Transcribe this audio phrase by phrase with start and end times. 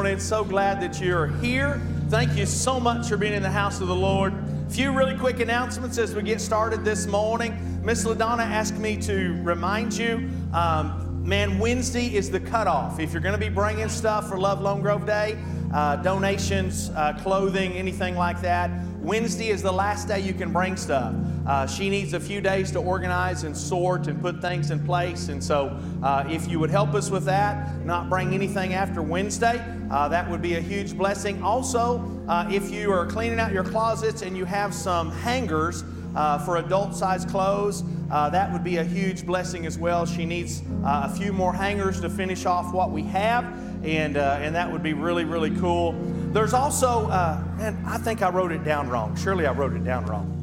[0.00, 0.18] morning.
[0.18, 1.78] So glad that you're here.
[2.08, 4.32] Thank you so much for being in the house of the Lord.
[4.32, 7.82] A few really quick announcements as we get started this morning.
[7.84, 12.98] Miss LaDonna asked me to remind you um, man, Wednesday is the cutoff.
[12.98, 15.36] If you're going to be bringing stuff for Love Lone Grove Day,
[15.72, 20.76] uh, donations, uh, clothing, anything like that, Wednesday is the last day you can bring
[20.76, 21.14] stuff.
[21.46, 25.28] Uh, she needs a few days to organize and sort and put things in place.
[25.28, 29.64] And so, uh, if you would help us with that, not bring anything after Wednesday,
[29.90, 31.42] uh, that would be a huge blessing.
[31.42, 35.82] Also, uh, if you are cleaning out your closets and you have some hangers,
[36.14, 37.84] uh, for adult size clothes.
[38.10, 40.04] Uh, that would be a huge blessing as well.
[40.04, 43.44] She needs uh, a few more hangers to finish off what we have,
[43.82, 45.92] and, uh, and that would be really, really cool.
[46.32, 49.16] There's also, uh, and I think I wrote it down wrong.
[49.16, 50.36] Surely I wrote it down wrong.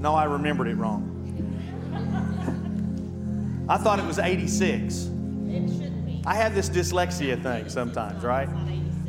[0.00, 1.14] No, I remembered it wrong.
[3.68, 4.94] I thought it was 86.
[4.94, 6.22] It should be.
[6.24, 8.48] I have this dyslexia thing sometimes, right?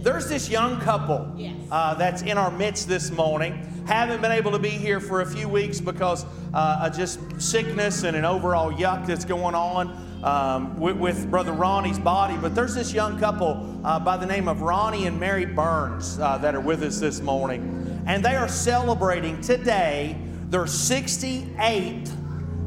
[0.02, 1.38] There's this young couple
[1.72, 3.66] uh, that's in our midst this morning.
[3.86, 8.04] Haven't been able to be here for a few weeks because uh, of just sickness
[8.04, 12.38] and an overall yuck that's going on um, with, with Brother Ronnie's body.
[12.38, 16.38] But there's this young couple uh, by the name of Ronnie and Mary Burns uh,
[16.40, 18.04] that are with us this morning.
[18.06, 20.18] And they are celebrating today
[20.50, 22.10] their 68th,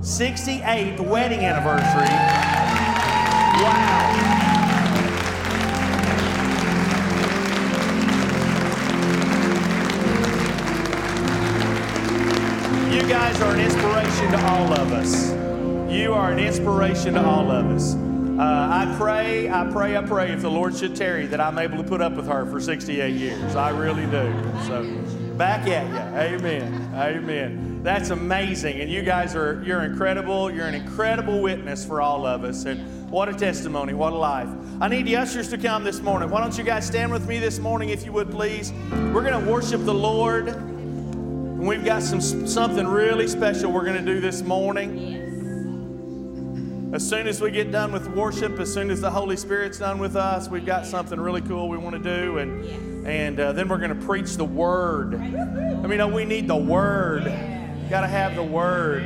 [0.01, 2.09] 68th wedding anniversary.
[3.63, 4.03] Wow.
[12.93, 15.52] You guys are an inspiration to all of us.
[15.93, 17.95] You are an inspiration to all of us.
[17.95, 21.77] Uh, I pray, I pray, I pray if the Lord should tarry that I'm able
[21.77, 23.55] to put up with her for 68 years.
[23.55, 24.33] I really do.
[24.67, 24.85] So,
[25.37, 26.19] back at you.
[26.19, 26.95] Amen.
[26.95, 27.83] Amen.
[27.83, 28.81] That's amazing.
[28.81, 30.51] And you guys are, you're incredible.
[30.51, 32.65] You're an incredible witness for all of us.
[32.65, 33.93] And what a testimony.
[33.93, 34.49] What a life.
[34.81, 36.31] I need the ushers to come this morning.
[36.31, 38.73] Why don't you guys stand with me this morning, if you would please?
[39.13, 40.49] We're going to worship the Lord.
[40.49, 45.22] And we've got some something really special we're going to do this morning.
[46.93, 49.99] As soon as we get done with worship, as soon as the Holy Spirit's done
[49.99, 53.67] with us, we've got something really cool we want to do, and and uh, then
[53.69, 55.15] we're going to preach the Word.
[55.15, 57.25] I mean, no, we need the Word.
[57.89, 59.05] Got to have the Word.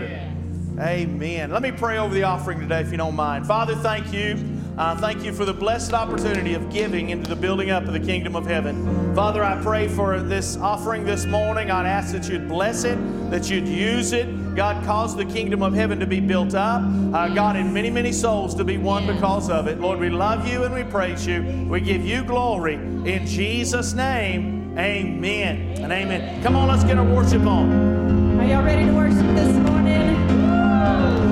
[0.81, 1.53] Amen.
[1.53, 3.47] Let me pray over the offering today, if you don't mind.
[3.47, 4.37] Father, thank you.
[4.77, 8.01] Uh, thank you for the blessed opportunity of giving into the building up of the
[8.01, 9.15] kingdom of heaven.
[9.15, 11.71] Father, I pray for this offering this morning.
[11.71, 12.99] I'd ask that you'd bless it,
[13.31, 14.27] that you'd use it.
[14.57, 16.81] God, caused the kingdom of heaven to be built up.
[16.83, 19.79] Uh, God, and many, many souls to be won because of it.
[19.79, 21.67] Lord, we love you and we praise you.
[21.69, 22.77] We give you glory.
[22.77, 26.43] In Jesus' name, amen and amen.
[26.43, 28.41] Come on, let's get our worship on.
[28.41, 30.17] Are y'all ready to worship this morning?
[30.27, 31.26] Hallelujah.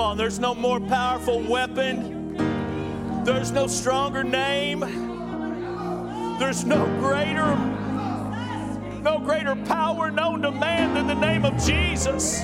[0.00, 2.34] Come on, there's no more powerful weapon.
[3.22, 4.80] There's no stronger name.
[6.38, 7.54] There's no greater
[9.02, 12.40] no greater power known to man than the name of Jesus.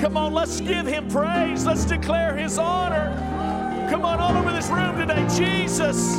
[0.00, 1.64] Come on, let's give him praise.
[1.64, 3.86] Let's declare his honor.
[3.88, 5.24] Come on, all over this room today.
[5.38, 6.16] Jesus.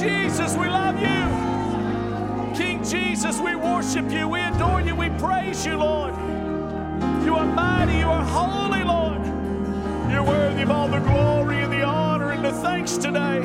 [0.00, 2.56] Jesus, we love you.
[2.56, 4.28] King Jesus, we worship you.
[4.28, 4.94] We adore you.
[4.94, 6.17] We praise you, Lord.
[10.58, 13.42] You're all the glory and the honor and the thanks today.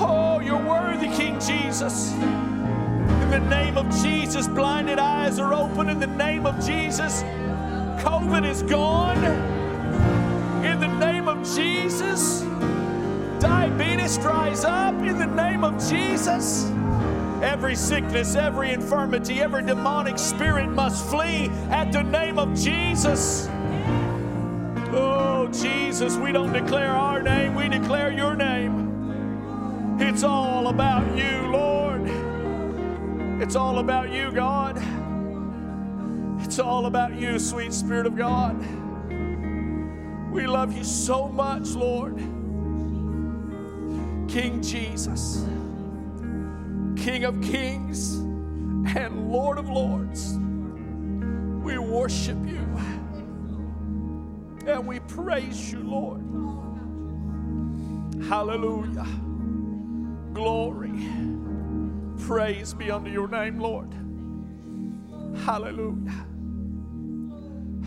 [0.00, 2.12] Oh, you're worthy, King Jesus.
[2.12, 5.88] In the name of Jesus, blinded eyes are open.
[5.88, 7.22] In the name of Jesus,
[8.02, 9.24] COVID is gone.
[10.64, 12.40] In the name of Jesus,
[13.38, 14.94] diabetes dries up.
[14.96, 16.68] In the name of Jesus,
[17.44, 23.48] every sickness, every infirmity, every demonic spirit must flee at the name of Jesus.
[25.52, 29.98] Jesus, we don't declare our name, we declare your name.
[30.00, 32.02] It's all about you, Lord.
[33.42, 34.80] It's all about you, God.
[36.42, 38.58] It's all about you, sweet Spirit of God.
[40.30, 42.16] We love you so much, Lord.
[44.28, 45.44] King Jesus,
[46.96, 50.34] King of kings and Lord of lords,
[51.64, 52.66] we worship you
[54.66, 56.20] and we praise you, Lord.
[58.28, 59.06] Hallelujah.
[60.32, 61.08] Glory.
[62.26, 63.92] Praise be unto your name, Lord.
[65.44, 66.26] Hallelujah.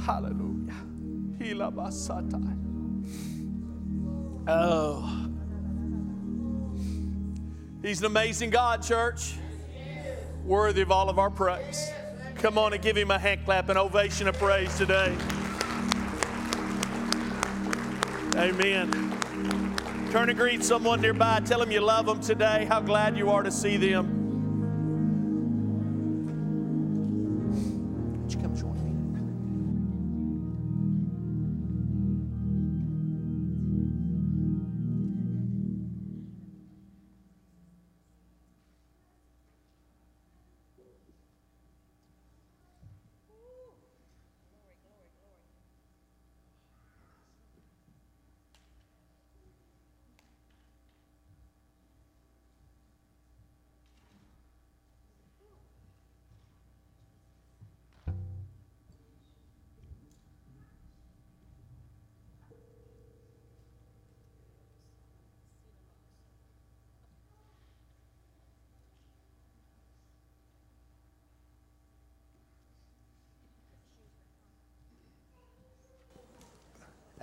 [0.05, 0.73] Hallelujah.
[1.39, 2.57] Hilabasatai.
[4.47, 5.29] Oh.
[7.81, 9.35] He's an amazing God, church.
[10.43, 11.89] Worthy of all of our praise.
[12.35, 15.15] Come on and give him a hand clap, an ovation of praise today.
[18.35, 18.89] Amen.
[20.11, 21.41] Turn and greet someone nearby.
[21.45, 22.65] Tell them you love them today.
[22.65, 24.22] How glad you are to see them.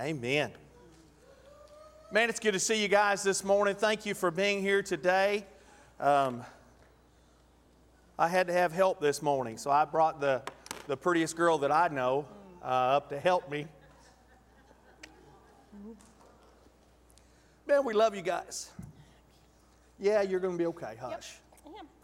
[0.00, 0.50] Amen.
[2.10, 3.74] Man, it's good to see you guys this morning.
[3.74, 5.44] Thank you for being here today.
[5.98, 6.42] Um,
[8.18, 10.40] I had to have help this morning, so I brought the,
[10.86, 12.24] the prettiest girl that I know
[12.62, 13.66] uh, up to help me.
[17.66, 18.70] Man, we love you guys.
[19.98, 20.94] Yeah, you're going to be okay.
[20.98, 21.34] Hush.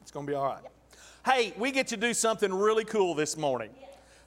[0.02, 0.62] It's going to be all right.
[1.24, 3.70] Hey, we get to do something really cool this morning.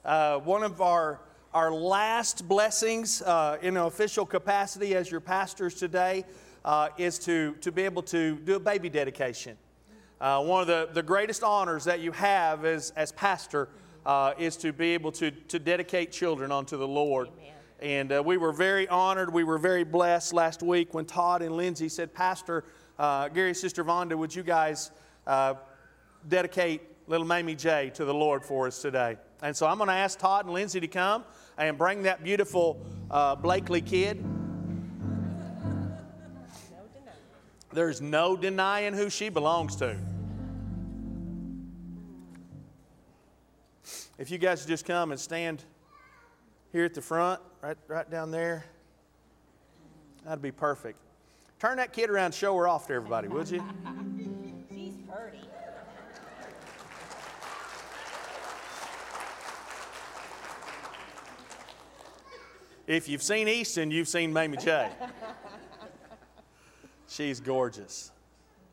[0.04, 1.20] Uh, one of our
[1.52, 6.24] our last blessings uh, in an official capacity as your pastors today
[6.64, 9.56] uh, is to, to be able to do a baby dedication.
[10.20, 13.68] Uh, one of the, the greatest honors that you have as, as pastor
[14.06, 17.28] uh, is to be able to, to dedicate children unto the Lord.
[17.28, 17.52] Amen.
[17.80, 21.56] And uh, we were very honored, we were very blessed last week when Todd and
[21.56, 22.64] Lindsay said, Pastor,
[22.98, 24.92] uh, Gary, Sister Vonda, would you guys
[26.28, 29.16] dedicate little Mamie J to the Lord for us today?
[29.42, 31.24] And so I'm going to ask Todd and Lindsay to come
[31.56, 34.22] and bring that beautiful uh, Blakely kid.
[37.72, 39.96] There's no denying who she belongs to.
[44.18, 45.64] If you guys just come and stand
[46.72, 48.64] here at the front, right, right down there,
[50.24, 50.98] that'd be perfect.
[51.58, 53.64] Turn that kid around, show her off to everybody, would you?
[62.86, 64.90] If you've seen Easton, you've seen Mamie J.
[67.08, 68.10] She's gorgeous.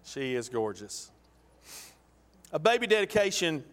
[0.03, 1.11] She is gorgeous.
[2.53, 3.63] A baby dedication,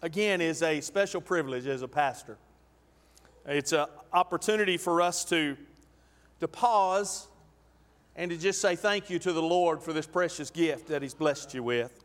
[0.00, 2.38] again, is a special privilege as a pastor.
[3.46, 5.56] It's an opportunity for us to,
[6.40, 7.28] to pause
[8.16, 11.14] and to just say thank you to the Lord for this precious gift that He's
[11.14, 12.02] blessed you with.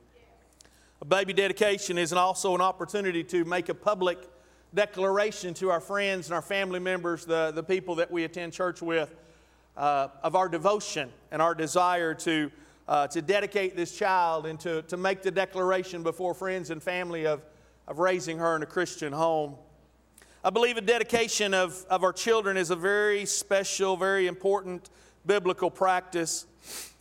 [1.01, 4.17] A baby dedication is also an opportunity to make a public
[4.73, 8.81] declaration to our friends and our family members, the, the people that we attend church
[8.81, 9.15] with,
[9.75, 12.51] uh, of our devotion and our desire to,
[12.87, 17.25] uh, to dedicate this child and to, to make the declaration before friends and family
[17.25, 17.43] of,
[17.87, 19.55] of raising her in a Christian home.
[20.43, 24.89] I believe a dedication of, of our children is a very special, very important
[25.25, 26.45] biblical practice.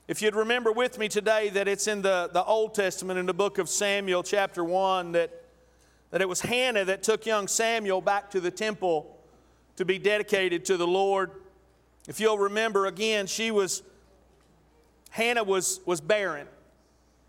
[0.08, 3.34] If you'd remember with me today that it's in the, the Old Testament, in the
[3.34, 5.45] book of Samuel, chapter 1, that
[6.10, 9.16] that it was Hannah that took young Samuel back to the temple
[9.76, 11.30] to be dedicated to the Lord.
[12.08, 13.82] If you'll remember again, she was,
[15.10, 16.46] Hannah was, was barren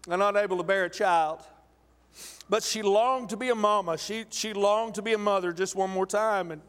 [0.09, 1.41] and unable to bear a child.
[2.49, 3.97] But she longed to be a mama.
[3.97, 6.51] She, she longed to be a mother just one more time.
[6.51, 6.61] And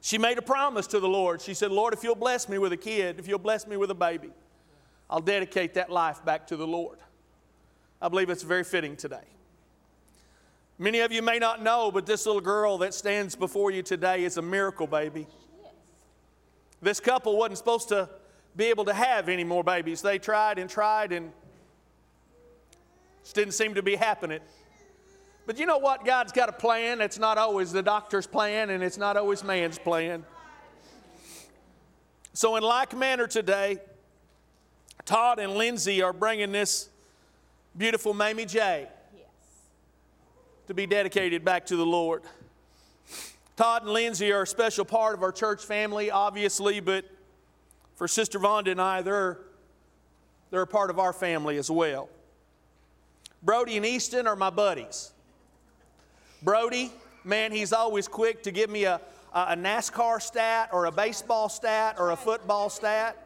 [0.00, 1.42] she made a promise to the Lord.
[1.42, 3.90] She said, Lord, if you'll bless me with a kid, if you'll bless me with
[3.90, 4.30] a baby,
[5.10, 6.98] I'll dedicate that life back to the Lord.
[8.00, 9.26] I believe it's very fitting today.
[10.80, 14.24] Many of you may not know, but this little girl that stands before you today
[14.24, 15.26] is a miracle baby.
[16.80, 18.08] This couple wasn't supposed to
[18.56, 20.00] be able to have any more babies.
[20.00, 21.32] They tried and tried and
[23.22, 24.40] just didn't seem to be happening.
[25.44, 26.06] But you know what?
[26.06, 27.02] God's got a plan.
[27.02, 30.24] It's not always the doctor's plan and it's not always man's plan.
[32.32, 33.80] So, in like manner today,
[35.04, 36.88] Todd and Lindsay are bringing this
[37.76, 38.88] beautiful Mamie J
[40.70, 42.22] to be dedicated back to the Lord.
[43.56, 47.04] Todd and Lindsay are a special part of our church family, obviously, but
[47.96, 49.38] for Sister Vonda and I, they're,
[50.52, 52.08] they're a part of our family as well.
[53.42, 55.10] Brody and Easton are my buddies.
[56.40, 56.92] Brody,
[57.24, 59.00] man, he's always quick to give me a,
[59.34, 63.16] a NASCAR stat or a baseball stat or a football stat.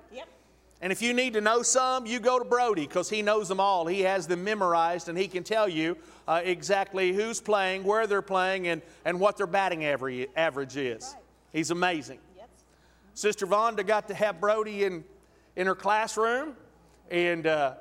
[0.84, 3.58] And if you need to know some, you go to Brody because he knows them
[3.58, 3.86] all.
[3.86, 5.96] He has them memorized and he can tell you
[6.28, 11.16] uh, exactly who's playing, where they're playing, and, and what their batting average is.
[11.54, 12.18] He's amazing.
[13.14, 15.04] Sister Vonda got to have Brody in,
[15.56, 16.54] in her classroom,
[17.10, 17.76] and uh,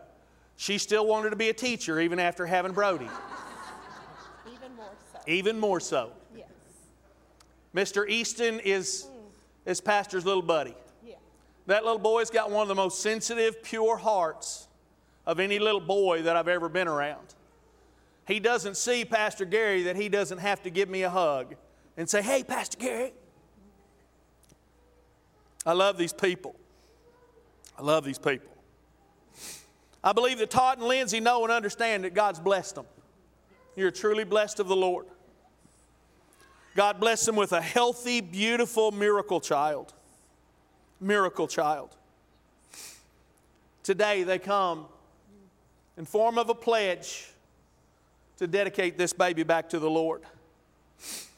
[0.55, 3.09] she still wanted to be a teacher even after having Brody.
[4.47, 5.19] Even more so.
[5.27, 6.11] Even more so.
[6.33, 6.47] Yes.
[7.75, 8.07] Mr.
[8.07, 9.69] Easton is, mm.
[9.69, 10.73] is Pastor's little buddy.
[11.67, 14.67] That little boy's got one of the most sensitive, pure hearts
[15.26, 17.36] of any little boy that I've ever been around.
[18.28, 21.56] He doesn't see Pastor Gary that he doesn't have to give me a hug
[21.97, 23.13] and say, Hey, Pastor Gary.
[25.65, 26.56] I love these people.
[27.78, 28.49] I love these people.
[30.04, 32.86] I believe that Todd and Lindsay know and understand that God's blessed them.
[33.76, 35.06] You're truly blessed of the Lord.
[36.76, 39.93] God bless them with a healthy, beautiful miracle child
[40.99, 41.95] miracle child.
[43.84, 44.86] Today they come
[45.97, 47.29] in form of a pledge
[48.38, 50.21] to dedicate this baby back to the Lord.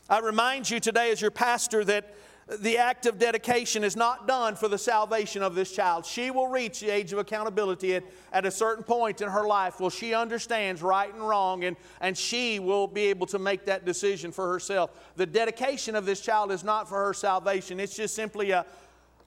[0.09, 2.13] I remind you today as your pastor that
[2.59, 6.05] the act of dedication is not done for the salvation of this child.
[6.05, 9.79] She will reach the age of accountability at, at a certain point in her life
[9.79, 13.83] where she understands right and wrong and, and she will be able to make that
[13.83, 14.91] decision for herself.
[15.15, 18.63] The dedication of this child is not for her salvation, it's just simply a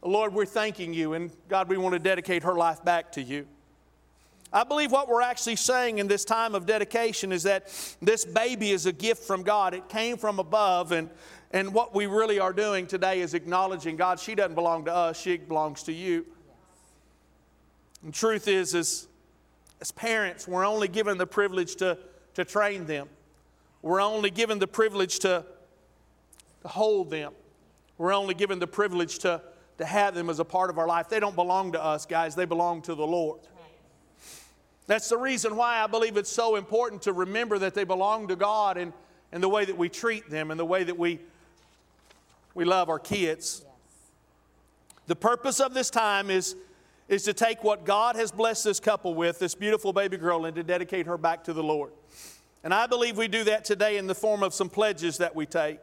[0.03, 3.47] Lord, we're thanking you, and God, we want to dedicate her life back to you.
[4.53, 7.69] I believe what we're actually saying in this time of dedication is that
[8.01, 9.75] this baby is a gift from God.
[9.75, 11.11] It came from above, and,
[11.51, 15.21] and what we really are doing today is acknowledging God, she doesn't belong to us,
[15.21, 16.25] she belongs to you.
[18.03, 19.09] And truth is, is
[19.81, 21.99] as parents, we're only given the privilege to,
[22.35, 23.09] to train them.
[23.83, 25.45] We're only given the privilege to,
[26.63, 27.33] to hold them.
[27.99, 29.43] We're only given the privilege to,
[29.79, 31.09] to have them as a part of our life.
[31.09, 33.41] They don't belong to us, guys, they belong to the Lord.
[34.87, 38.37] That's the reason why I believe it's so important to remember that they belong to
[38.37, 38.93] God and,
[39.33, 41.21] and the way that we treat them and the way that we
[42.59, 43.65] we love our kids.
[45.07, 46.57] The purpose of this time is,
[47.09, 50.57] is to take what God has blessed this couple with, this beautiful baby girl, and
[50.57, 51.93] to dedicate her back to the Lord.
[52.65, 55.47] And I believe we do that today in the form of some pledges that we
[55.47, 55.79] take.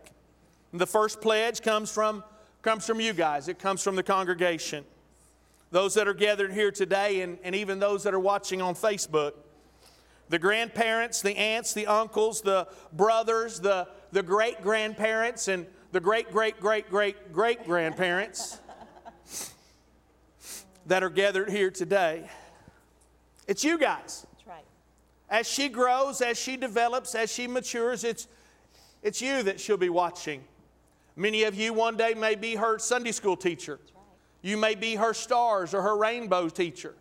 [0.74, 2.26] And the first pledge comes from,
[2.66, 4.84] comes from you guys, it comes from the congregation.
[5.70, 9.34] Those that are gathered here today, and, and even those that are watching on Facebook.
[10.30, 16.32] The grandparents, the aunts, the uncles, the brothers, the, the great grandparents, and the great,
[16.32, 18.60] great, great, great, great grandparents
[20.88, 22.28] that are gathered here today.
[23.48, 24.26] It's you guys.
[24.32, 24.66] That's right.
[25.30, 28.28] As she grows, as she develops, as she matures, it's,
[29.04, 30.44] it's you that she'll be watching.
[31.16, 33.80] Many of you one day may be her Sunday school teacher.
[34.42, 36.96] You may be her stars or her rainbow teacher.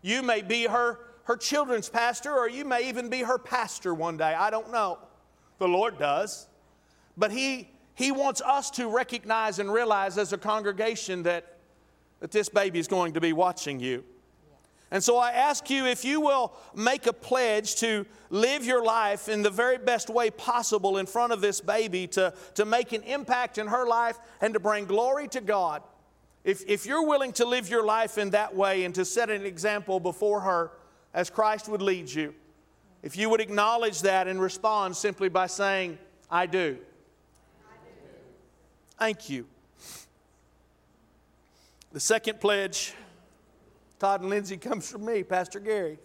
[0.00, 4.16] You may be her, her children's pastor, or you may even be her pastor one
[4.16, 4.34] day.
[4.34, 4.98] I don't know.
[5.58, 6.48] The Lord does.
[7.16, 11.58] But He he wants us to recognize and realize as a congregation that,
[12.20, 14.04] that this baby is going to be watching you.
[14.92, 19.26] And so I ask you if you will make a pledge to live your life
[19.26, 23.02] in the very best way possible in front of this baby, to, to make an
[23.04, 25.82] impact in her life and to bring glory to God.
[26.44, 29.46] If, if you're willing to live your life in that way and to set an
[29.46, 30.72] example before her
[31.14, 32.34] as Christ would lead you,
[33.02, 35.96] if you would acknowledge that and respond simply by saying,
[36.30, 36.76] I do.
[38.98, 39.46] Thank you.
[41.92, 42.92] The second pledge,
[44.02, 45.96] Todd and Lindsay, comes from me, Pastor Gary,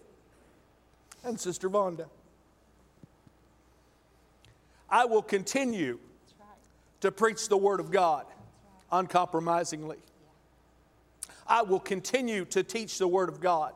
[1.24, 2.06] and Sister Vonda.
[4.88, 5.98] I will continue
[7.00, 8.26] to preach the Word of God
[8.92, 9.96] uncompromisingly.
[11.44, 13.72] I will continue to teach the Word of God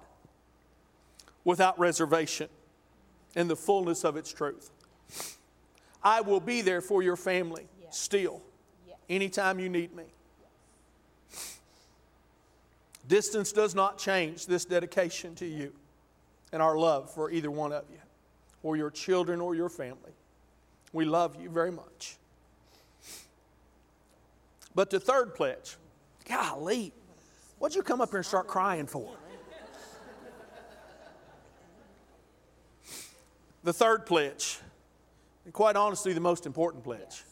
[1.42, 2.48] without reservation
[3.34, 4.70] in the fullness of its truth.
[6.00, 8.40] I will be there for your family still
[9.08, 10.04] anytime you need me.
[13.08, 15.72] Distance does not change this dedication to you
[16.52, 17.98] and our love for either one of you,
[18.62, 20.12] or your children, or your family.
[20.92, 22.16] We love you very much.
[24.74, 25.76] But the third pledge,
[26.28, 26.92] golly,
[27.58, 29.10] what'd you come up here and start crying for?
[33.64, 34.58] The third pledge,
[35.44, 37.24] and quite honestly, the most important pledge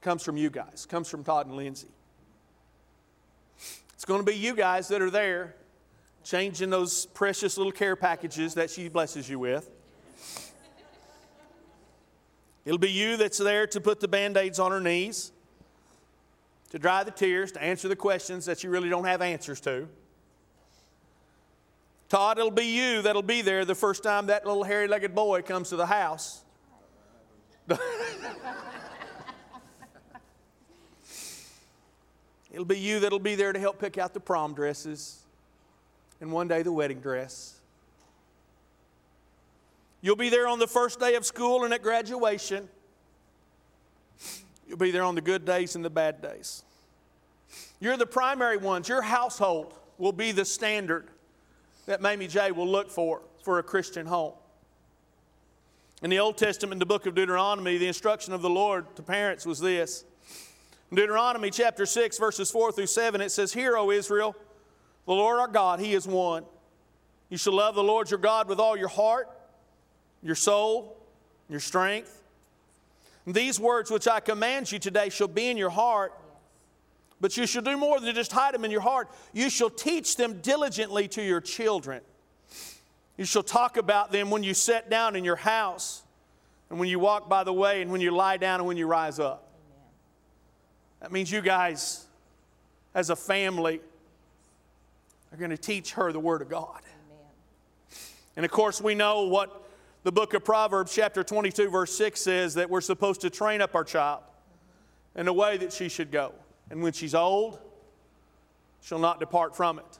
[0.00, 1.88] comes from you guys, comes from Todd and Lindsay.
[3.98, 5.56] It's going to be you guys that are there
[6.22, 9.68] changing those precious little care packages that she blesses you with.
[12.64, 15.32] It'll be you that's there to put the band aids on her knees,
[16.70, 19.88] to dry the tears, to answer the questions that you really don't have answers to.
[22.08, 25.42] Todd, it'll be you that'll be there the first time that little hairy legged boy
[25.42, 26.44] comes to the house.
[32.52, 35.22] It'll be you that'll be there to help pick out the prom dresses
[36.20, 37.60] and one day the wedding dress.
[40.00, 42.68] You'll be there on the first day of school and at graduation.
[44.66, 46.62] You'll be there on the good days and the bad days.
[47.80, 48.88] You're the primary ones.
[48.88, 51.08] Your household will be the standard
[51.86, 54.34] that Mamie J will look for for a Christian home.
[56.02, 59.02] In the Old Testament, in the book of Deuteronomy, the instruction of the Lord to
[59.02, 60.04] parents was this
[60.92, 64.34] Deuteronomy chapter 6, verses 4 through 7, it says, Hear, O Israel,
[65.06, 66.44] the Lord our God, He is one.
[67.28, 69.28] You shall love the Lord your God with all your heart,
[70.22, 70.96] your soul,
[71.50, 72.22] your strength.
[73.26, 76.14] And these words which I command you today shall be in your heart.
[77.20, 79.08] But you shall do more than just hide them in your heart.
[79.34, 82.00] You shall teach them diligently to your children.
[83.18, 86.02] You shall talk about them when you sit down in your house,
[86.70, 88.86] and when you walk by the way, and when you lie down, and when you
[88.86, 89.47] rise up.
[91.00, 92.06] That means you guys,
[92.94, 93.80] as a family,
[95.32, 96.80] are going to teach her the Word of God.
[96.80, 97.98] Amen.
[98.36, 99.64] And of course, we know what
[100.04, 103.74] the book of Proverbs, chapter 22, verse 6 says that we're supposed to train up
[103.74, 104.22] our child
[105.14, 106.32] in the way that she should go.
[106.70, 107.58] And when she's old,
[108.80, 109.98] she'll not depart from it.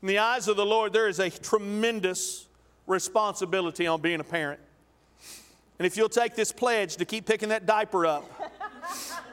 [0.00, 2.46] In the eyes of the Lord, there is a tremendous
[2.86, 4.60] responsibility on being a parent.
[5.78, 8.24] And if you'll take this pledge to keep picking that diaper up,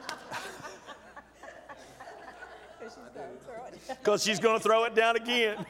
[3.98, 5.64] because she's going to throw it down again.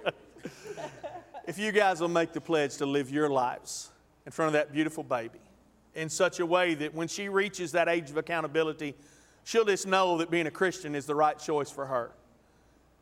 [1.46, 3.90] if you guys will make the pledge to live your lives
[4.26, 5.38] in front of that beautiful baby
[5.94, 8.94] in such a way that when she reaches that age of accountability,
[9.44, 12.12] she'll just know that being a Christian is the right choice for her.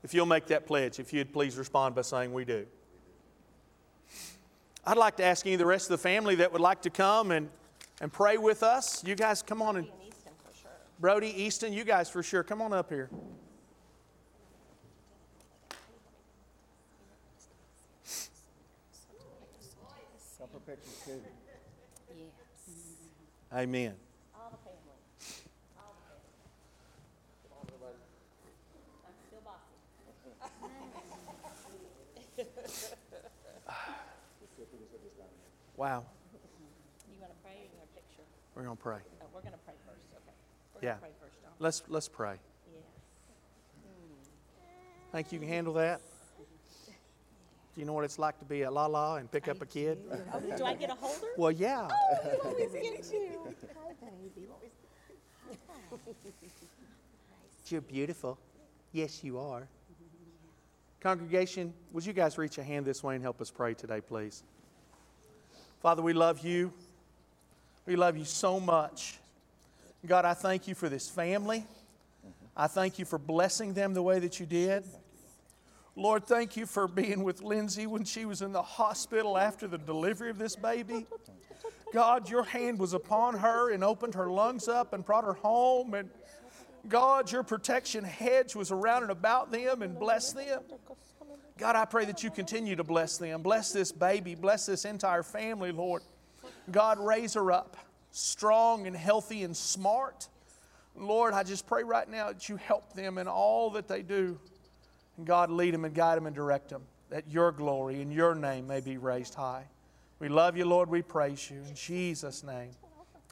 [0.02, 2.66] If you'll make that pledge, if you'd please respond by saying, We do.
[4.86, 6.90] I'd like to ask any of the rest of the family that would like to
[6.90, 7.50] come and,
[8.00, 9.04] and pray with us.
[9.04, 10.70] You guys come on and In Easton for sure.
[10.98, 12.42] Brody, Easton, you guys for sure.
[12.42, 13.10] Come on up here.
[20.48, 21.12] Couple pictures too.
[21.12, 21.20] Yes.
[22.10, 22.16] Amen.
[22.16, 22.16] All the family.
[22.16, 22.16] All the family.
[22.16, 22.32] I'm still
[29.44, 29.74] bossy.
[35.76, 36.04] Wow.
[37.08, 38.22] You want to pray or you want a picture?
[38.54, 38.98] We're going to pray.
[39.22, 40.34] Oh, we're going to pray first, okay.
[40.74, 40.98] We're Yeah.
[40.98, 41.34] going to pray first.
[41.60, 42.34] Let's, let's pray.
[42.72, 42.82] Yes.
[45.12, 46.00] Think you can handle that?
[47.78, 49.64] Do you know what it's like to be a la la and pick up a
[49.64, 49.98] kid?
[50.34, 51.28] Oh, do I get a holder?
[51.36, 51.86] Well, yeah.
[51.88, 53.54] Oh, always get you.
[53.76, 54.48] Hi, baby.
[57.68, 58.36] You're beautiful.
[58.90, 59.68] Yes, you are.
[61.00, 64.42] Congregation, would you guys reach a hand this way and help us pray today, please?
[65.80, 66.72] Father, we love you.
[67.86, 69.18] We love you so much.
[70.04, 71.64] God, I thank you for this family.
[72.56, 74.82] I thank you for blessing them the way that you did.
[75.98, 79.78] Lord, thank you for being with Lindsay when she was in the hospital after the
[79.78, 81.06] delivery of this baby.
[81.92, 85.94] God, your hand was upon her and opened her lungs up and brought her home.
[85.94, 86.08] And
[86.88, 90.62] God, your protection hedge was around and about them and blessed them.
[91.58, 93.42] God, I pray that you continue to bless them.
[93.42, 94.36] Bless this baby.
[94.36, 96.02] Bless this entire family, Lord.
[96.70, 97.76] God, raise her up
[98.12, 100.28] strong and healthy and smart.
[100.94, 104.38] Lord, I just pray right now that you help them in all that they do.
[105.18, 108.34] And God, lead them and guide them and direct them, that your glory and your
[108.34, 109.64] name may be raised high.
[110.20, 110.88] We love you, Lord.
[110.88, 111.58] We praise you.
[111.68, 112.70] In Jesus' name.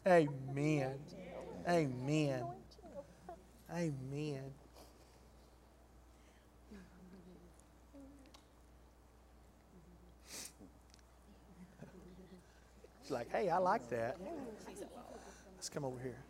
[0.07, 0.95] Amen.
[1.68, 2.45] Amen.
[3.72, 4.43] Amen.
[13.03, 14.16] She's like, hey, I like that.
[15.57, 16.26] Let's come over here.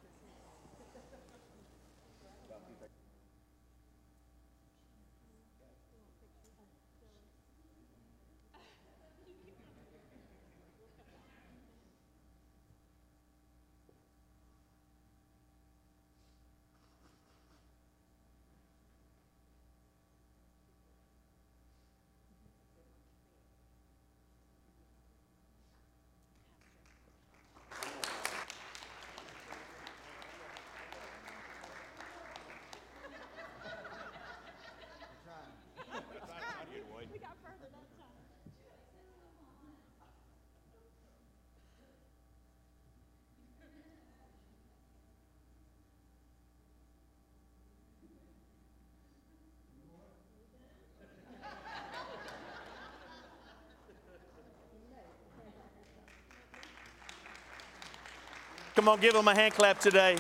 [58.86, 60.16] Come on, give them a hand clap today.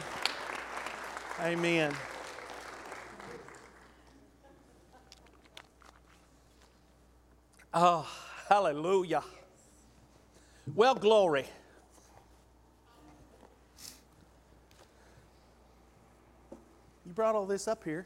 [1.40, 1.94] Amen.
[7.72, 8.04] Oh,
[8.48, 9.22] hallelujah.
[10.74, 11.46] Well, glory.
[17.06, 18.04] You brought all this up here.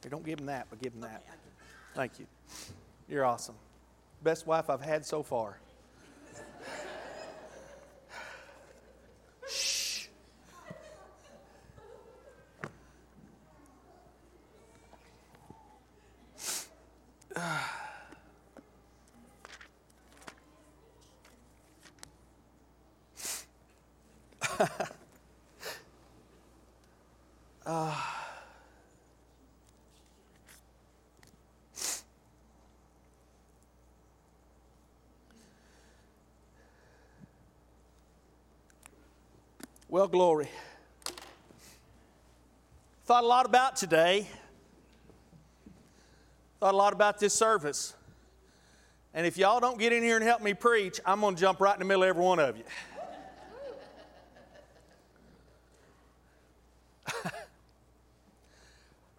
[0.00, 1.24] Hey, don't give him that, but give him that.
[1.96, 2.26] Thank you.
[3.08, 3.56] You're awesome.
[4.22, 5.56] Best wife I've had so far.
[40.02, 40.48] Well, glory.
[43.04, 44.26] Thought a lot about today.
[46.58, 47.94] Thought a lot about this service.
[49.14, 51.60] And if y'all don't get in here and help me preach, I'm going to jump
[51.60, 52.64] right in the middle of every one of you.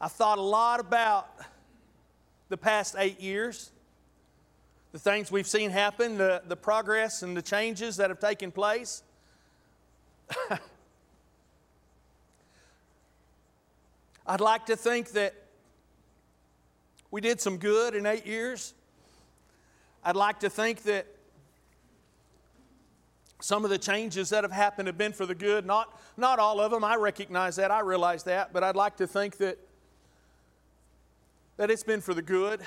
[0.01, 1.29] I thought a lot about
[2.49, 3.71] the past eight years,
[4.91, 9.03] the things we've seen happen, the, the progress and the changes that have taken place.
[14.25, 15.35] I'd like to think that
[17.11, 18.73] we did some good in eight years.
[20.03, 21.05] I'd like to think that
[23.41, 25.65] some of the changes that have happened have been for the good.
[25.65, 26.83] Not, not all of them.
[26.85, 27.71] I recognize that.
[27.71, 28.53] I realize that.
[28.53, 29.57] But I'd like to think that,
[31.57, 32.61] that it's been for the good.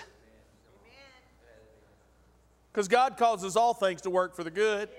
[2.71, 4.91] Because God causes all things to work for the good.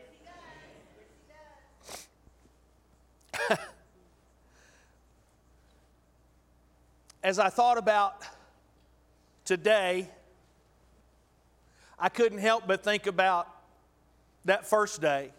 [7.24, 8.22] As I thought about
[9.44, 10.10] today,
[12.00, 13.48] I couldn't help but think about
[14.46, 15.32] that first day.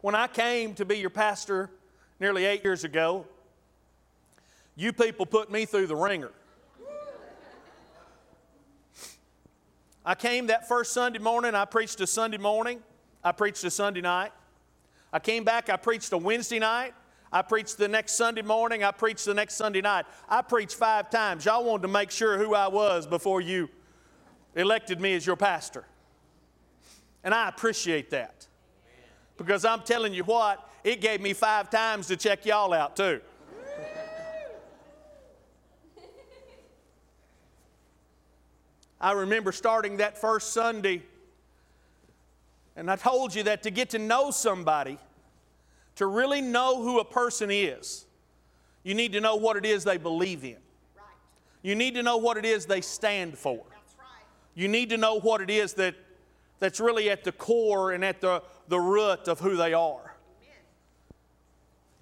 [0.00, 1.70] When I came to be your pastor
[2.20, 3.26] nearly eight years ago,
[4.76, 6.32] you people put me through the ringer.
[10.04, 12.80] I came that first Sunday morning, I preached a Sunday morning,
[13.22, 14.32] I preached a Sunday night.
[15.12, 16.94] I came back, I preached a Wednesday night,
[17.32, 20.04] I preached the next Sunday morning, I preached the next Sunday night.
[20.28, 21.46] I preached five times.
[21.46, 23.70] Y'all wanted to make sure who I was before you
[24.54, 25.86] elected me as your pastor.
[27.24, 28.46] And I appreciate that.
[29.38, 33.20] Because I'm telling you what, it gave me five times to check y'all out too.
[39.00, 41.02] I remember starting that first Sunday,
[42.76, 44.96] and I told you that to get to know somebody,
[45.96, 48.06] to really know who a person is,
[48.82, 50.56] you need to know what it is they believe in.
[51.62, 53.62] You need to know what it is they stand for.
[54.54, 55.94] You need to know what it is that,
[56.58, 60.14] that's really at the core and at the, the root of who they are.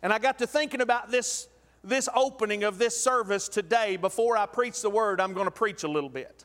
[0.02, 1.48] And I got to thinking about this,
[1.84, 3.96] this opening of this service today.
[3.96, 6.44] Before I preach the word, I'm going to preach a little bit.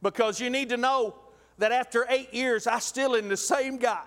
[0.00, 1.14] Because you need to know
[1.58, 4.06] that after eight years, I'm still in the same guy.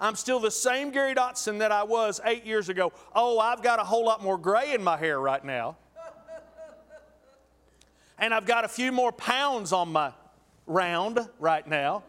[0.00, 2.92] I'm still the same Gary Dotson that I was eight years ago.
[3.14, 5.76] Oh, I've got a whole lot more gray in my hair right now.
[8.18, 10.12] And I've got a few more pounds on my
[10.66, 12.02] round right now.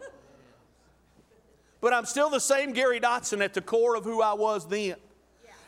[1.80, 4.96] But I'm still the same Gary Dotson at the core of who I was then.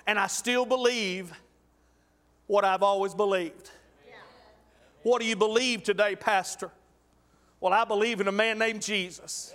[0.06, 1.32] And I still believe
[2.46, 3.70] what I've always believed.
[5.02, 6.70] What do you believe today, Pastor?
[7.60, 9.54] Well, I believe in a man named Jesus.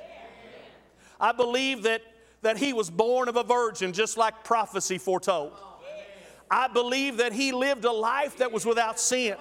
[1.19, 2.01] I believe that,
[2.41, 5.51] that he was born of a virgin, just like prophecy foretold.
[6.49, 9.35] I believe that he lived a life that was without sin.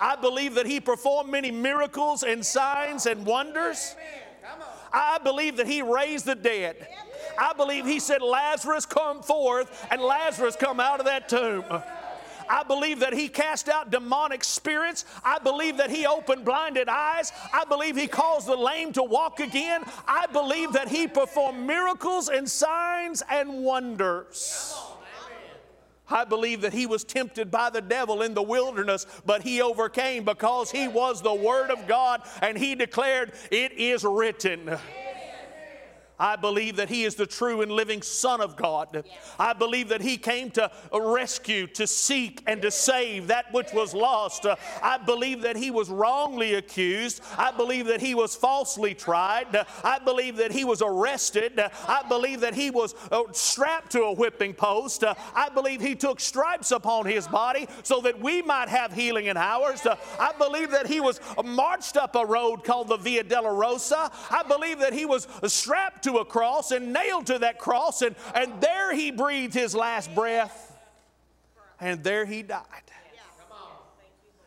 [0.00, 3.94] I believe that he performed many miracles and signs and wonders.
[4.92, 6.88] I believe that he raised the dead.
[7.38, 11.64] I believe he said, Lazarus, come forth, and Lazarus come out of that tomb.
[12.48, 15.04] I believe that he cast out demonic spirits.
[15.24, 17.32] I believe that he opened blinded eyes.
[17.52, 19.82] I believe he caused the lame to walk again.
[20.06, 24.74] I believe that he performed miracles and signs and wonders.
[26.08, 30.24] I believe that he was tempted by the devil in the wilderness, but he overcame
[30.24, 34.78] because he was the Word of God and he declared, It is written.
[36.18, 39.04] I believe that He is the true and living Son of God.
[39.38, 43.94] I believe that He came to rescue, to seek, and to save that which was
[43.94, 44.46] lost.
[44.82, 47.20] I believe that He was wrongly accused.
[47.36, 49.64] I believe that He was falsely tried.
[49.84, 51.60] I believe that He was arrested.
[51.60, 55.04] I believe that He was uh, strapped to a whipping post.
[55.04, 59.36] I believe He took stripes upon His body so that we might have healing in
[59.36, 59.86] ours.
[60.18, 64.10] I believe that He was marched up a road called the Via Dolorosa.
[64.30, 68.16] I believe that He was strapped to a cross and nailed to that cross, and,
[68.34, 70.72] and there he breathed his last breath,
[71.80, 72.64] and there he died.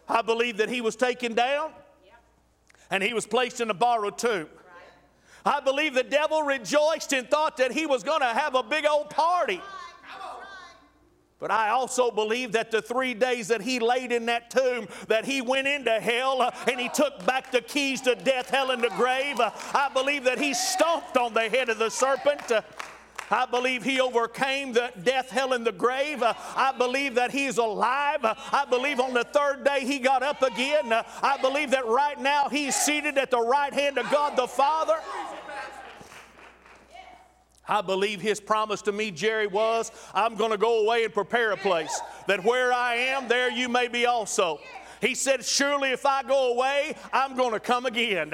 [0.08, 1.72] I believe that he was taken down
[2.90, 4.48] and he was placed in a borrowed tomb.
[5.46, 8.86] I believe the devil rejoiced and thought that he was going to have a big
[8.88, 9.62] old party.
[11.40, 15.24] But I also believe that the three days that he laid in that tomb, that
[15.24, 18.84] he went into hell uh, and he took back the keys to death, hell, and
[18.84, 19.40] the grave.
[19.40, 22.52] Uh, I believe that he stomped on the head of the serpent.
[22.52, 22.62] Uh,
[23.32, 26.24] I believe he overcame the death, hell, and the grave.
[26.24, 28.22] I believe that he's alive.
[28.24, 30.92] I believe on the third day he got up again.
[30.92, 34.96] I believe that right now he's seated at the right hand of God the Father.
[37.70, 41.52] I believe his promise to me, Jerry, was I'm going to go away and prepare
[41.52, 41.98] a place
[42.28, 44.60] that where I am, there you may be also.
[45.00, 48.34] He said, Surely if I go away, I'm going to come again.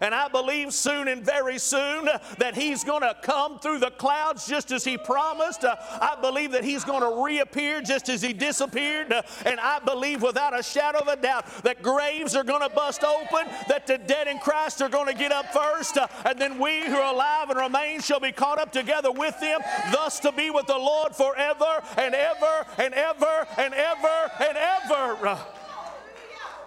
[0.00, 4.46] And I believe soon and very soon that He's going to come through the clouds
[4.46, 5.64] just as He promised.
[5.64, 9.12] Uh, I believe that He's going to reappear just as He disappeared.
[9.12, 12.74] Uh, and I believe without a shadow of a doubt that graves are going to
[12.74, 16.38] bust open, that the dead in Christ are going to get up first, uh, and
[16.38, 19.60] then we who are alive and remain shall be caught up together with them,
[19.92, 25.38] thus to be with the Lord forever and ever and ever and ever and ever.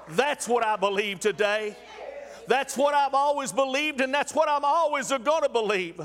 [0.09, 1.75] That's what I believe today.
[2.49, 6.01] That's what I've always believed, and that's what I'm always going to believe.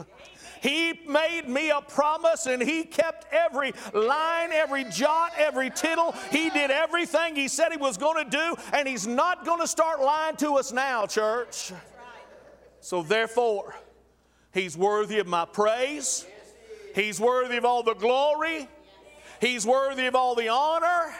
[0.61, 6.15] He made me a promise and He kept every line, every jot, every tittle.
[6.31, 9.67] He did everything He said He was going to do, and He's not going to
[9.67, 11.73] start lying to us now, church.
[12.81, 13.75] So, therefore,
[14.53, 16.27] He's worthy of my praise,
[16.95, 18.69] He's worthy of all the glory,
[19.41, 21.15] He's worthy of all the honor.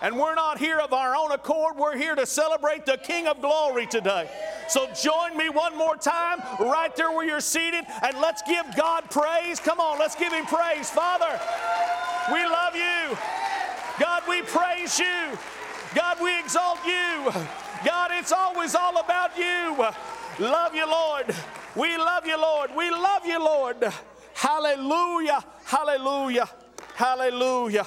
[0.00, 1.76] And we're not here of our own accord.
[1.76, 4.30] We're here to celebrate the King of Glory today.
[4.68, 9.10] So join me one more time right there where you're seated and let's give God
[9.10, 9.58] praise.
[9.58, 10.90] Come on, let's give Him praise.
[10.90, 11.40] Father,
[12.32, 13.16] we love you.
[13.98, 15.38] God, we praise you.
[15.94, 17.32] God, we exalt you.
[17.84, 19.74] God, it's always all about you.
[20.38, 21.34] Love you, Lord.
[21.74, 22.70] We love you, Lord.
[22.76, 23.76] We love you, Lord.
[24.34, 25.44] Hallelujah.
[25.64, 26.48] Hallelujah.
[26.94, 27.86] Hallelujah.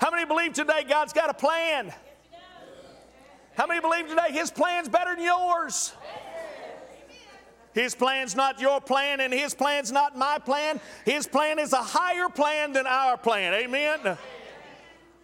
[0.00, 1.92] How many believe today God's got a plan?
[3.56, 5.92] How many believe today His plan's better than yours?
[7.74, 10.80] His plan's not your plan, and His plan's not my plan.
[11.04, 13.54] His plan is a higher plan than our plan.
[13.54, 14.16] Amen.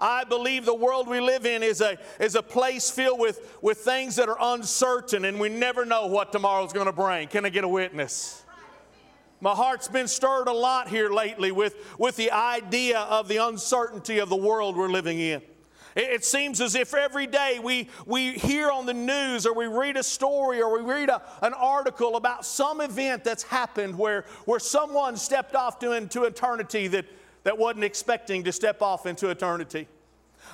[0.01, 3.79] I believe the world we live in is a, is a place filled with, with
[3.79, 7.29] things that are uncertain, and we never know what tomorrow's going to bring.
[7.29, 8.44] Can I get a witness?
[9.45, 14.19] My heart's been stirred a lot here lately with, with the idea of the uncertainty
[14.19, 15.43] of the world we're living in.
[15.95, 19.99] It, seems as if every day we, we hear on the news or we read
[19.99, 24.59] a story or we read a, an article about some event that's happened where, where
[24.59, 27.05] someone stepped off to, into eternity that,
[27.43, 29.87] that wasn't expecting to step off into eternity.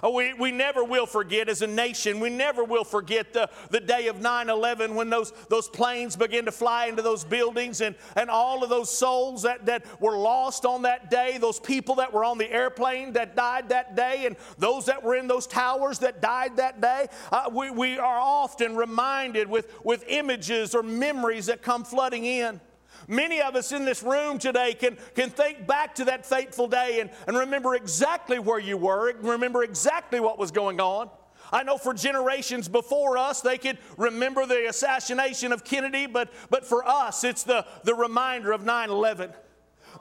[0.02, 3.80] Oh, we, we never will forget as a nation, we never will forget the, the
[3.80, 7.94] day of 9 11 when those, those planes began to fly into those buildings and,
[8.16, 12.12] and all of those souls that, that were lost on that day, those people that
[12.12, 15.98] were on the airplane that died that day, and those that were in those towers
[15.98, 17.06] that died that day.
[17.30, 22.60] Uh, we, we are often reminded with, with images or memories that come flooding in.
[23.08, 27.00] Many of us in this room today can, can think back to that fateful day
[27.00, 31.10] and, and remember exactly where you were, remember exactly what was going on.
[31.52, 36.64] I know for generations before us, they could remember the assassination of Kennedy, but, but
[36.64, 39.32] for us, it's the, the reminder of 9 11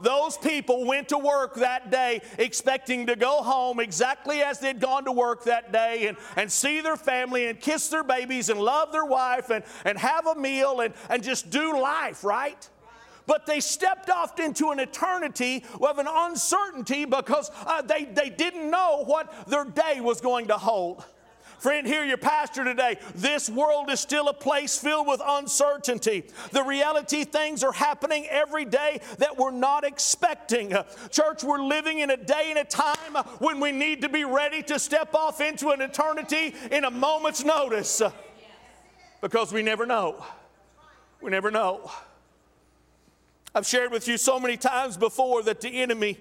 [0.01, 5.05] those people went to work that day expecting to go home exactly as they'd gone
[5.05, 8.91] to work that day and, and see their family and kiss their babies and love
[8.91, 12.69] their wife and, and have a meal and, and just do life, right?
[13.29, 18.71] But they stepped off into an eternity of an uncertainty because uh, they, they didn't
[18.71, 21.05] know what their day was going to hold.
[21.59, 22.97] Friend, hear your pastor today.
[23.13, 26.23] This world is still a place filled with uncertainty.
[26.53, 30.73] The reality things are happening every day that we're not expecting.
[31.11, 34.63] Church, we're living in a day and a time when we need to be ready
[34.63, 38.01] to step off into an eternity in a moment's notice
[39.21, 40.25] because we never know.
[41.21, 41.91] We never know.
[43.55, 46.19] I've shared with you so many times before that the enemy,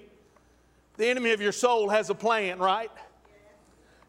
[0.96, 2.90] the enemy of your soul, has a plan, right?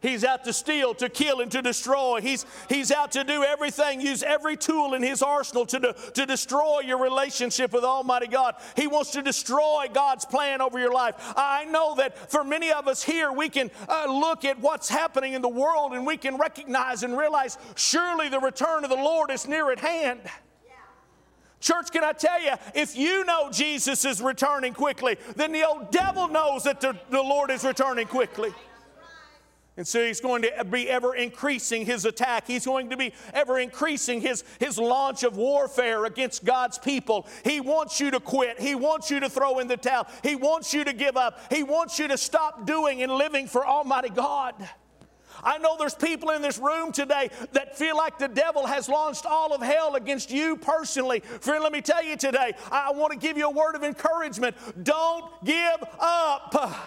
[0.00, 2.20] He's out to steal, to kill, and to destroy.
[2.22, 6.80] He's, he's out to do everything, use every tool in his arsenal to, to destroy
[6.80, 8.54] your relationship with Almighty God.
[8.76, 11.16] He wants to destroy God's plan over your life.
[11.36, 15.34] I know that for many of us here, we can uh, look at what's happening
[15.34, 19.30] in the world and we can recognize and realize surely the return of the Lord
[19.30, 20.20] is near at hand.
[21.60, 25.90] Church, can I tell you, if you know Jesus is returning quickly, then the old
[25.90, 28.52] devil knows that the, the Lord is returning quickly.
[29.76, 32.46] And so he's going to be ever increasing his attack.
[32.46, 37.26] He's going to be ever increasing his, his launch of warfare against God's people.
[37.44, 38.60] He wants you to quit.
[38.60, 40.06] He wants you to throw in the towel.
[40.22, 41.40] He wants you to give up.
[41.50, 44.54] He wants you to stop doing and living for Almighty God.
[45.42, 49.26] I know there's people in this room today that feel like the devil has launched
[49.26, 51.20] all of hell against you personally.
[51.20, 54.56] Friend, let me tell you today, I want to give you a word of encouragement.
[54.82, 56.86] Don't give up.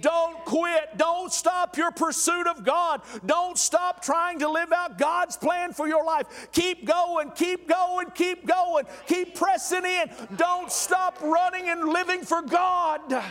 [0.00, 0.96] Don't quit.
[0.96, 3.02] Don't stop your pursuit of God.
[3.26, 6.48] Don't stop trying to live out God's plan for your life.
[6.52, 10.10] Keep going, keep going, keep going, keep pressing in.
[10.36, 13.22] Don't stop running and living for God.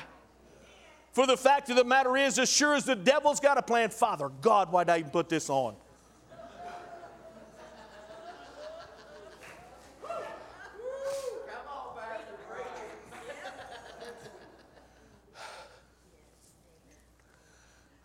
[1.12, 3.90] For the fact of the matter is, as sure as the devil's got a plan,
[3.90, 5.76] Father God, why'd I even put this on?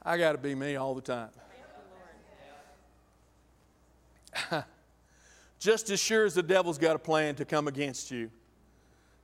[0.09, 1.31] I got to be me all the time.
[5.59, 8.31] Just as sure as the devil's got a plan to come against you,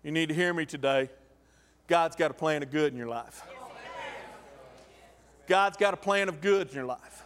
[0.03, 1.09] you need to hear me today.
[1.87, 3.43] God's got a plan of good in your life.
[5.47, 7.25] God's got a plan of good in your life.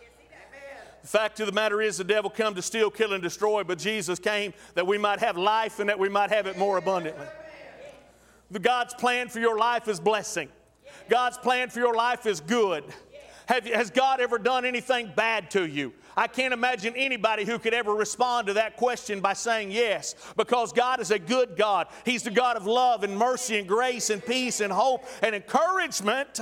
[1.03, 3.79] The fact of the matter is, the devil come to steal, kill, and destroy, but
[3.79, 7.27] Jesus came that we might have life and that we might have it more abundantly.
[8.51, 10.49] The God's plan for your life is blessing.
[11.09, 12.83] God's plan for your life is good.
[13.47, 15.93] Have, has God ever done anything bad to you?
[16.17, 20.73] I can't imagine anybody who could ever respond to that question by saying yes, because
[20.73, 21.87] God is a good God.
[22.05, 26.41] He's the God of love and mercy and grace and peace and hope and encouragement.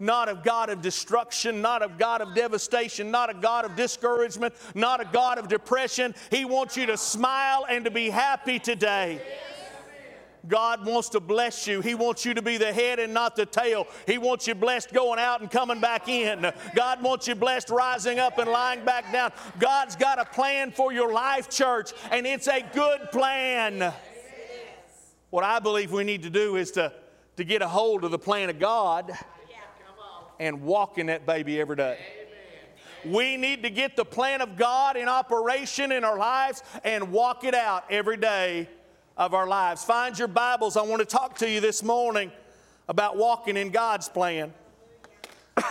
[0.00, 4.54] Not a God of destruction, not a God of devastation, not a God of discouragement,
[4.74, 6.14] not a God of depression.
[6.30, 9.20] He wants you to smile and to be happy today.
[10.48, 11.82] God wants to bless you.
[11.82, 13.86] He wants you to be the head and not the tail.
[14.06, 16.50] He wants you blessed going out and coming back in.
[16.74, 19.32] God wants you blessed rising up and lying back down.
[19.58, 23.92] God's got a plan for your life, church, and it's a good plan.
[25.28, 26.90] What I believe we need to do is to,
[27.36, 29.12] to get a hold of the plan of God
[30.40, 31.98] and walk in that baby every day.
[33.04, 37.44] We need to get the plan of God in operation in our lives and walk
[37.44, 38.68] it out every day
[39.16, 39.84] of our lives.
[39.84, 40.76] Find your Bibles.
[40.76, 42.32] I want to talk to you this morning
[42.88, 44.52] about walking in God's plan.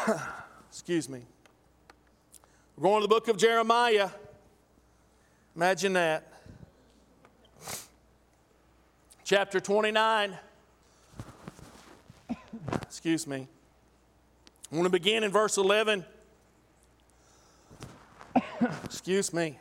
[0.70, 1.22] Excuse me.
[2.78, 4.10] We're going to the book of Jeremiah.
[5.56, 6.32] Imagine that.
[9.24, 10.38] Chapter 29.
[12.84, 13.48] Excuse me.
[14.72, 16.06] I want to begin in verse 11.
[18.84, 19.58] Excuse me.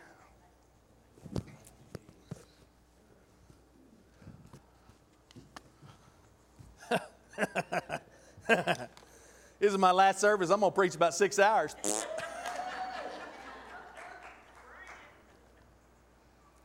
[8.46, 8.68] this
[9.61, 10.50] is my last service.
[10.50, 11.74] I'm going to preach about six hours.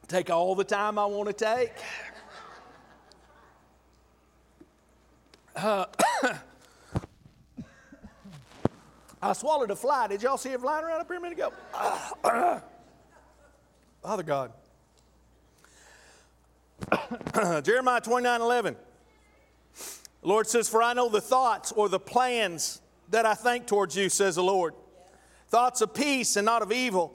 [0.10, 1.72] take all the time I want to take.
[5.56, 5.86] Uh,
[9.24, 10.08] I swallowed a fly.
[10.08, 11.54] Did y'all see it flying around up here a minute ago?
[14.04, 14.52] Father God.
[17.64, 18.76] Jeremiah 29 11.
[20.22, 23.96] The Lord says, For I know the thoughts or the plans that I think towards
[23.96, 24.74] you, says the Lord.
[25.48, 27.14] Thoughts of peace and not of evil,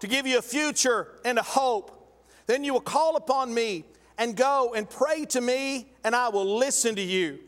[0.00, 2.20] to give you a future and a hope.
[2.46, 3.84] Then you will call upon me
[4.18, 7.38] and go and pray to me, and I will listen to you.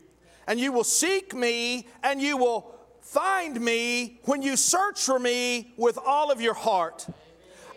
[0.47, 2.78] And you will seek me, and you will
[3.09, 7.07] find me when you search for me with all of your heart.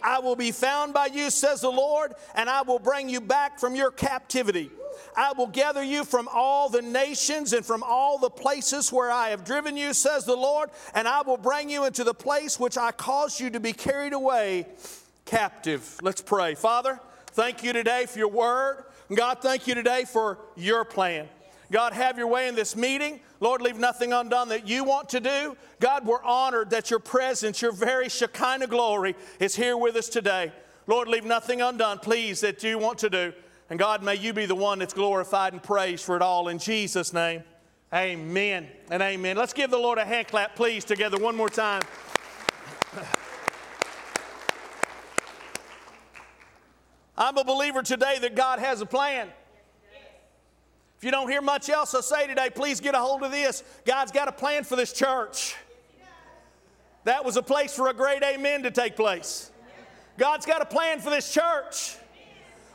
[0.02, 3.58] I will be found by you, says the Lord, and I will bring you back
[3.58, 4.70] from your captivity.
[5.16, 9.28] I will gather you from all the nations and from all the places where I
[9.28, 12.76] have driven you, says the Lord, and I will bring you into the place which
[12.76, 14.66] I caused you to be carried away
[15.24, 15.98] captive.
[16.02, 16.54] Let's pray.
[16.56, 18.84] Father, thank you today for your word.
[19.14, 21.28] God, thank you today for your plan.
[21.70, 23.20] God, have your way in this meeting.
[23.42, 25.56] Lord, leave nothing undone that you want to do.
[25.80, 30.52] God, we're honored that your presence, your very Shekinah glory, is here with us today.
[30.86, 33.32] Lord, leave nothing undone, please, that you want to do.
[33.68, 36.60] And God, may you be the one that's glorified and praised for it all in
[36.60, 37.42] Jesus' name.
[37.92, 39.36] Amen and amen.
[39.36, 41.82] Let's give the Lord a hand clap, please, together one more time.
[47.18, 49.30] I'm a believer today that God has a plan.
[51.02, 53.64] If you don't hear much else I say today, please get a hold of this.
[53.84, 55.56] God's got a plan for this church.
[57.02, 59.50] That was a place for a great amen to take place.
[60.16, 61.96] God's got a plan for this church.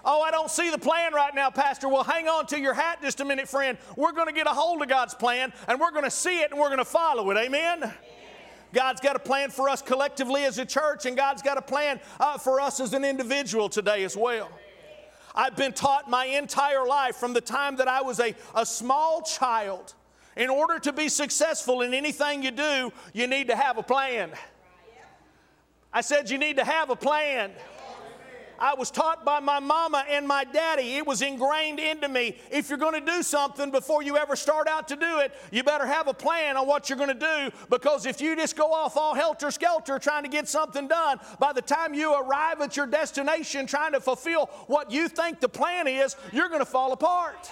[0.04, 1.88] Oh, I don't see the plan right now, Pastor.
[1.88, 3.78] Well, hang on to your hat just a minute, friend.
[3.96, 6.52] We're going to get a hold of God's plan and we're going to see it
[6.52, 7.38] and we're going to follow it.
[7.38, 7.94] Amen?
[8.74, 12.02] God's got a plan for us collectively as a church, and God's got a plan
[12.20, 14.50] uh, for us as an individual today as well.
[15.38, 19.22] I've been taught my entire life from the time that I was a, a small
[19.22, 19.94] child.
[20.36, 24.32] In order to be successful in anything you do, you need to have a plan.
[25.94, 27.52] I said you need to have a plan.
[28.60, 30.96] I was taught by my mama and my daddy.
[30.96, 32.38] It was ingrained into me.
[32.52, 35.64] If you're going to do something before you ever start out to do it, you
[35.64, 38.74] better have a plan on what you're going to do because if you just go
[38.74, 42.76] off all helter skelter trying to get something done, by the time you arrive at
[42.76, 46.92] your destination trying to fulfill what you think the plan is, you're going to fall
[46.92, 47.52] apart.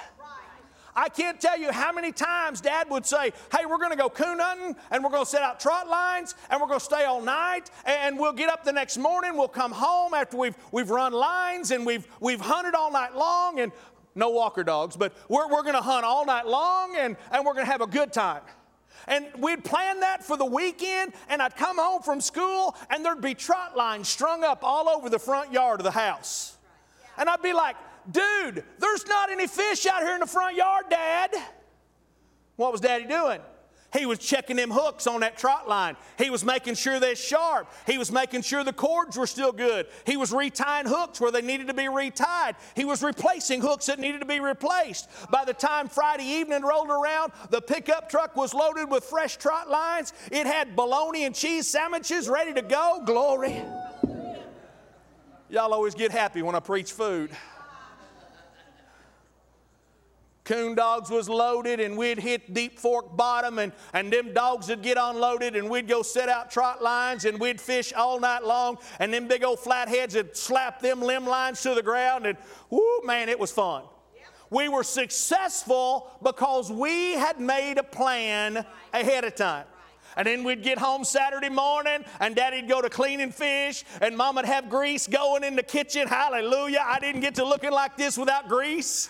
[0.96, 4.10] I can't tell you how many times dad would say, Hey, we're going to go
[4.10, 7.04] coon hunting and we're going to set out trot lines and we're going to stay
[7.04, 9.36] all night and we'll get up the next morning.
[9.36, 13.60] We'll come home after we've, we've run lines and we've, we've hunted all night long
[13.60, 13.72] and
[14.16, 17.54] no walker dogs, but we're, we're going to hunt all night long and, and we're
[17.54, 18.42] going to have a good time.
[19.08, 23.22] And we'd plan that for the weekend, and I'd come home from school, and there'd
[23.22, 26.58] be trot lines strung up all over the front yard of the house.
[27.18, 27.76] And I'd be like,
[28.10, 31.36] Dude, there's not any fish out here in the front yard, Dad.
[32.56, 33.40] What was Daddy doing?
[33.98, 35.96] He was checking them hooks on that trot line.
[36.18, 37.72] He was making sure they're sharp.
[37.88, 39.88] He was making sure the cords were still good.
[40.06, 42.56] He was retying hooks where they needed to be retied.
[42.76, 45.10] He was replacing hooks that needed to be replaced.
[45.32, 49.70] By the time Friday evening rolled around, the pickup truck was loaded with fresh trot
[49.70, 50.12] lines.
[50.30, 53.02] It had bologna and cheese sandwiches ready to go.
[53.06, 53.64] Glory.
[55.48, 57.32] Y'all always get happy when I preach food.
[60.46, 64.84] Coon dogs was loaded and we'd hit deep fork bottom and, and them dogs would
[64.84, 68.78] get unloaded and we'd go set out trot lines and we'd fish all night long
[69.00, 72.38] and them big old flatheads would slap them limb lines to the ground and
[72.70, 73.84] whoo man it was fun.
[74.52, 79.66] We were successful because we had made a plan ahead of time.
[80.18, 84.46] And then we'd get home Saturday morning, and Daddy'd go to cleaning fish, and Mom'd
[84.46, 86.08] have grease going in the kitchen.
[86.08, 86.86] Hallelujah.
[86.86, 89.10] I didn't get to looking like this without grease.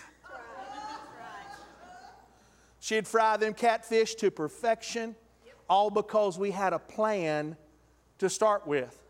[2.86, 5.16] She'd fry them catfish to perfection,
[5.68, 7.58] all because we had a plan
[8.20, 9.02] to start with.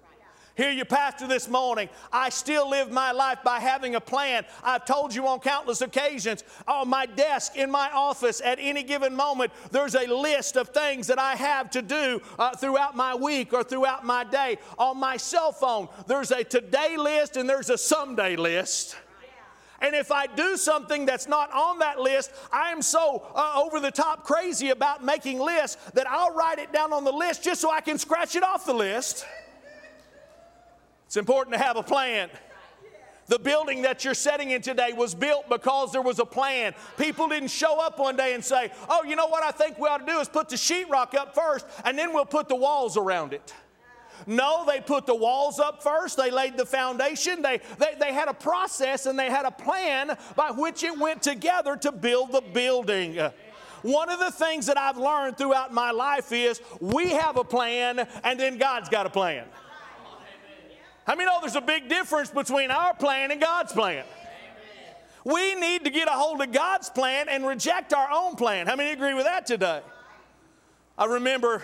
[0.56, 1.90] Hear you, Pastor, this morning.
[2.10, 4.46] I still live my life by having a plan.
[4.64, 9.14] I've told you on countless occasions on my desk, in my office, at any given
[9.14, 13.52] moment, there's a list of things that I have to do uh, throughout my week
[13.52, 14.58] or throughout my day.
[14.78, 18.96] On my cell phone, there's a today list and there's a someday list.
[19.82, 23.80] And if I do something that's not on that list, I am so uh, over
[23.80, 27.62] the top crazy about making lists that I'll write it down on the list just
[27.62, 29.26] so I can scratch it off the list.
[31.08, 32.30] It's important to have a plan.
[33.28, 36.76] The building that you're setting in today was built because there was a plan.
[36.98, 39.88] People didn't show up one day and say, Oh, you know what I think we
[39.88, 42.98] ought to do is put the sheetrock up first and then we'll put the walls
[42.98, 43.54] around it.
[44.28, 46.18] No, they put the walls up first.
[46.18, 47.42] They laid the foundation.
[47.42, 51.22] They, they, they had a process and they had a plan by which it went
[51.22, 53.20] together to build the building.
[53.82, 58.08] One of the things that I've learned throughout my life is we have a plan
[58.24, 59.46] and then God's got a plan.
[61.06, 64.04] How many know there's a big difference between our plan and God's plan?
[65.24, 68.68] We need to get a hold of God's plan and reject our own plan.
[68.68, 69.82] How many agree with that today?
[70.98, 71.62] I remember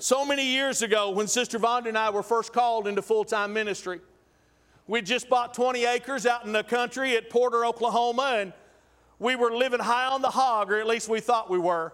[0.00, 3.52] so many years ago, when Sister Vonda and I were first called into full time
[3.52, 4.00] ministry,
[4.86, 8.52] we just bought 20 acres out in the country at Porter, Oklahoma, and
[9.18, 11.92] we were living high on the hog, or at least we thought we were.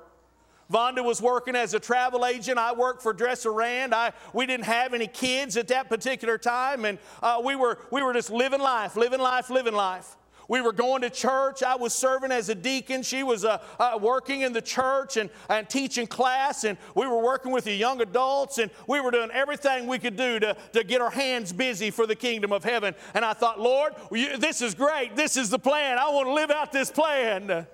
[0.73, 2.59] Vonda was working as a travel agent.
[2.59, 3.95] I worked for Dresser Rand.
[3.95, 8.03] I, we didn't have any kids at that particular time, and uh, we, were, we
[8.03, 10.17] were just living life, living life, living life.
[10.49, 11.63] We were going to church.
[11.63, 13.03] I was serving as a deacon.
[13.03, 16.65] She was uh, uh, working in the church and, and teaching class.
[16.65, 18.59] And we were working with the young adults.
[18.59, 22.07] And we were doing everything we could do to, to get our hands busy for
[22.07, 22.95] the kingdom of heaven.
[23.15, 25.17] And I thought, Lord, this is great.
[25.17, 25.99] This is the plan.
[25.99, 27.67] I want to live out this plan.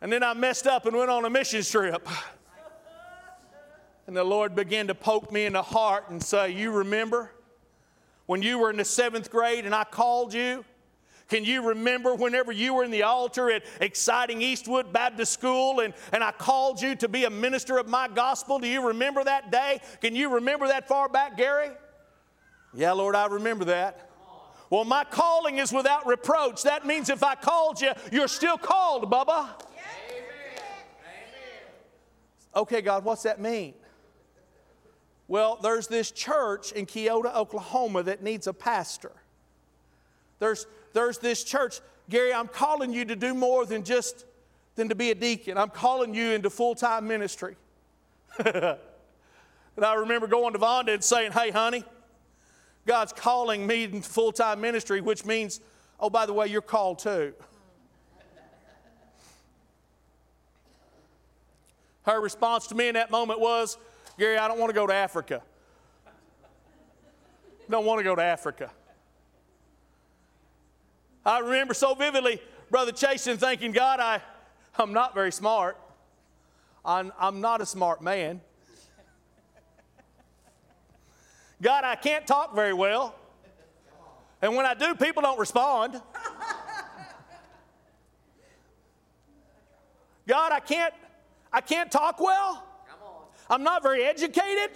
[0.00, 2.06] And then I messed up and went on a mission trip.
[4.06, 7.30] And the Lord began to poke me in the heart and say, You remember
[8.26, 10.64] when you were in the seventh grade and I called you?
[11.28, 15.94] Can you remember whenever you were in the altar at Exciting Eastwood Baptist School and,
[16.12, 18.58] and I called you to be a minister of my gospel?
[18.58, 19.80] Do you remember that day?
[20.00, 21.70] Can you remember that far back, Gary?
[22.74, 24.08] Yeah, Lord, I remember that.
[24.70, 26.62] Well, my calling is without reproach.
[26.62, 29.48] That means if I called you, you're still called, Bubba.
[32.54, 33.74] Okay, God, what's that mean?
[35.28, 39.12] Well, there's this church in Keota, Oklahoma that needs a pastor.
[40.38, 41.80] There's, there's this church.
[42.08, 44.24] Gary, I'm calling you to do more than just
[44.74, 45.58] than to be a deacon.
[45.58, 47.56] I'm calling you into full-time ministry.
[48.44, 48.78] and
[49.82, 51.84] I remember going to Vonda and saying, hey, honey,
[52.86, 55.60] God's calling me into full-time ministry, which means,
[56.00, 57.34] oh, by the way, you're called too.
[62.04, 63.76] Her response to me in that moment was,
[64.18, 65.42] Gary, I don't want to go to Africa.
[67.68, 68.70] don't want to go to Africa.
[71.24, 74.20] I remember so vividly Brother Chasen thinking, God, I,
[74.76, 75.76] I'm not very smart.
[76.84, 78.40] I'm, I'm not a smart man.
[81.60, 83.14] God, I can't talk very well.
[84.40, 86.00] And when I do, people don't respond.
[90.26, 90.92] God, I can't,
[91.52, 92.64] I can't talk well.
[93.48, 94.70] I'm not very educated.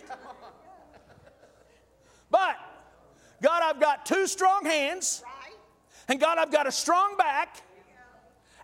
[2.31, 2.57] But,
[3.43, 5.25] God, I've got two strong hands.
[6.09, 7.63] And God, I've got a strong back.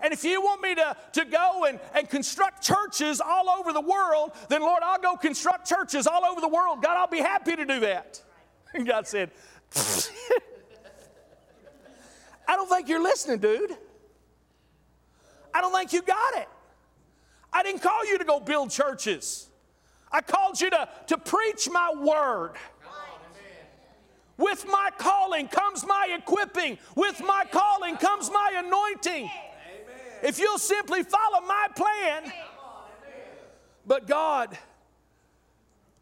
[0.01, 3.81] And if you want me to, to go and, and construct churches all over the
[3.81, 6.83] world, then Lord, I'll go construct churches all over the world.
[6.83, 8.21] God, I'll be happy to do that.
[8.75, 9.31] And God said,
[12.49, 13.77] I don't think you're listening, dude.
[15.55, 16.49] I don't think you got it.
[17.53, 19.49] I didn't call you to go build churches.
[20.11, 22.55] I called you to, to preach my word.
[24.43, 26.77] With my calling comes my equipping.
[26.97, 29.31] With my calling comes my anointing.
[30.21, 32.33] If you'll simply follow my plan.
[33.87, 34.59] But God,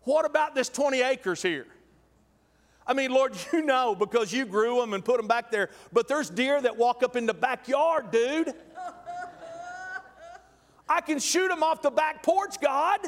[0.04, 1.66] what about this 20 acres here?
[2.86, 6.08] I mean, Lord, you know because you grew them and put them back there, but
[6.08, 8.54] there's deer that walk up in the backyard, dude.
[10.88, 13.00] I can shoot them off the back porch, God.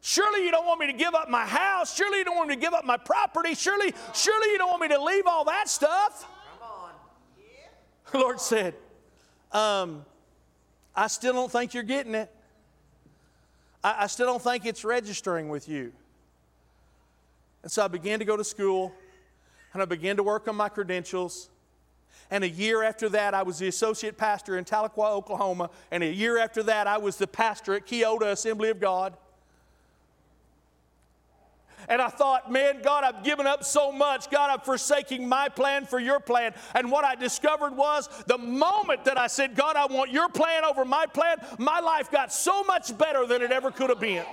[0.00, 1.94] Surely you don't want me to give up my house.
[1.94, 3.54] Surely you don't want me to give up my property.
[3.54, 6.26] Surely, surely you don't want me to leave all that stuff.
[8.12, 8.74] The Lord said,
[9.52, 10.04] um,
[10.96, 12.30] I still don't think you're getting it.
[13.84, 15.92] I, I still don't think it's registering with you.
[17.62, 18.92] And so I began to go to school
[19.72, 21.50] and I began to work on my credentials.
[22.30, 25.70] And a year after that, I was the associate pastor in Tahlequah, Oklahoma.
[25.90, 29.16] And a year after that, I was the pastor at Keota Assembly of God.
[31.88, 34.30] And I thought, man, God, I've given up so much.
[34.30, 36.54] God, I'm forsaking my plan for your plan.
[36.74, 40.64] And what I discovered was the moment that I said, God, I want your plan
[40.64, 44.24] over my plan, my life got so much better than it ever could have been.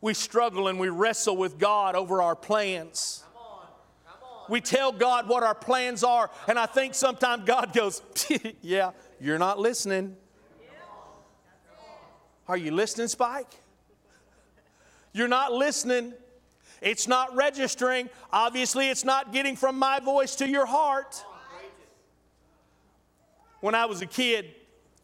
[0.00, 3.24] We struggle and we wrestle with God over our plans.
[4.50, 8.02] We tell God what our plans are, and I think sometimes God goes,
[8.60, 10.16] Yeah, you're not listening.
[12.46, 13.50] Are you listening, Spike?
[15.12, 16.12] You're not listening.
[16.82, 18.10] It's not registering.
[18.32, 21.24] Obviously, it's not getting from my voice to your heart.
[23.60, 24.54] When I was a kid,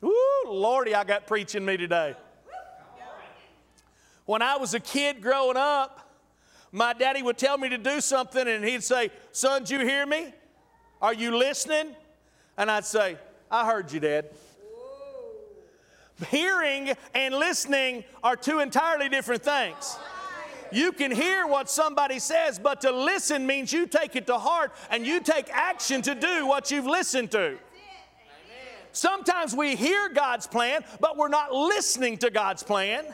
[0.03, 0.13] whoo,
[0.47, 2.15] Lordy, I got preaching me today.
[4.27, 6.11] When I was a kid growing up,
[6.71, 10.07] my daddy would tell me to do something and he'd say, Son, do you hear
[10.07, 10.33] me?
[11.01, 11.97] Are you listening?
[12.57, 13.17] And I'd say,
[13.51, 14.31] I heard you, Dad.
[16.29, 19.99] Hearing and listening are two entirely different things.
[20.73, 24.73] You can hear what somebody says, but to listen means you take it to heart
[24.91, 27.59] and you take action to do what you've listened to.
[28.93, 33.05] Sometimes we hear God's plan, but we're not listening to God's plan.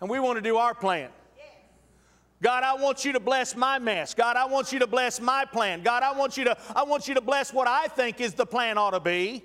[0.00, 1.10] And we want to do our plan.
[2.42, 4.12] God, I want you to bless my mess.
[4.12, 5.82] God, I want you to bless my plan.
[5.82, 8.44] God, I want you to I want you to bless what I think is the
[8.44, 9.42] plan ought to be.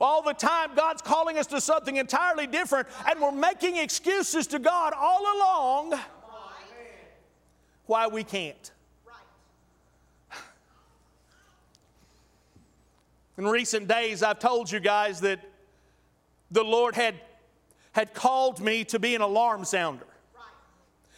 [0.00, 4.58] All the time, God's calling us to something entirely different, and we're making excuses to
[4.58, 5.98] God all along
[7.86, 8.72] why we can't.
[13.38, 15.40] In recent days, I've told you guys that
[16.50, 17.14] the Lord had,
[17.92, 20.06] had called me to be an alarm sounder.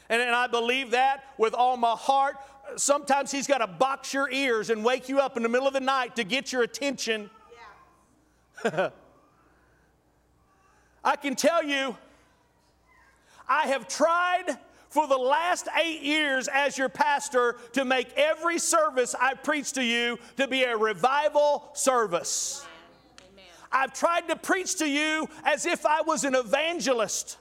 [0.08, 2.36] And, and I believe that with all my heart.
[2.76, 5.74] Sometimes He's got to box your ears and wake you up in the middle of
[5.74, 7.30] the night to get your attention.
[11.04, 11.96] I can tell you,
[13.48, 19.14] I have tried for the last eight years as your pastor to make every service
[19.18, 22.66] I preach to you to be a revival service.
[23.70, 27.36] I've tried to preach to you as if I was an evangelist.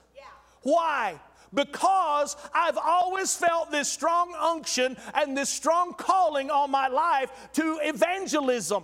[0.61, 1.19] Why?
[1.53, 7.79] Because I've always felt this strong unction and this strong calling on my life to
[7.81, 8.83] evangelism.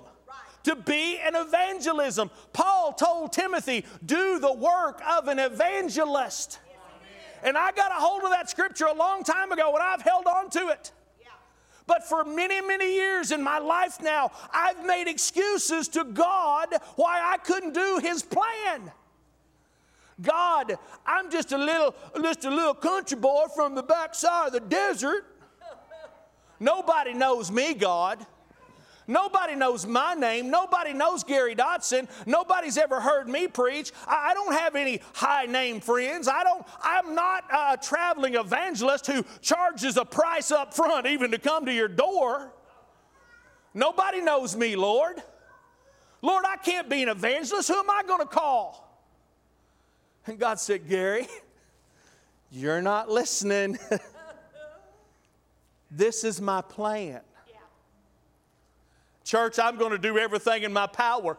[0.64, 2.32] To be an evangelism.
[2.53, 6.59] Paul told Timothy, do the work of an evangelist.
[7.43, 10.26] And I got a hold of that scripture a long time ago and I've held
[10.26, 10.91] on to it.
[11.86, 17.22] But for many, many years in my life now, I've made excuses to God why
[17.22, 18.91] I couldn't do His plan.
[20.22, 24.59] God, I'm just a little, just a little country boy from the backside of the
[24.61, 25.26] desert.
[26.59, 28.26] Nobody knows me, God.
[29.08, 30.49] Nobody knows my name.
[30.49, 32.08] Nobody knows Gary Dotson.
[32.26, 33.91] Nobody's ever heard me preach.
[34.08, 36.28] I I don't have any high name friends.
[36.28, 41.38] I don't, I'm not a traveling evangelist who charges a price up front even to
[41.38, 42.51] come to your door.
[43.76, 45.22] Nobody knows me, Lord.
[46.24, 47.68] Lord, I can't be an evangelist.
[47.68, 48.89] Who am I going to call?
[50.26, 51.28] And God said, Gary,
[52.51, 53.78] you're not listening.
[55.91, 57.22] this is my plan.
[59.24, 61.38] Church, I'm going to do everything in my power.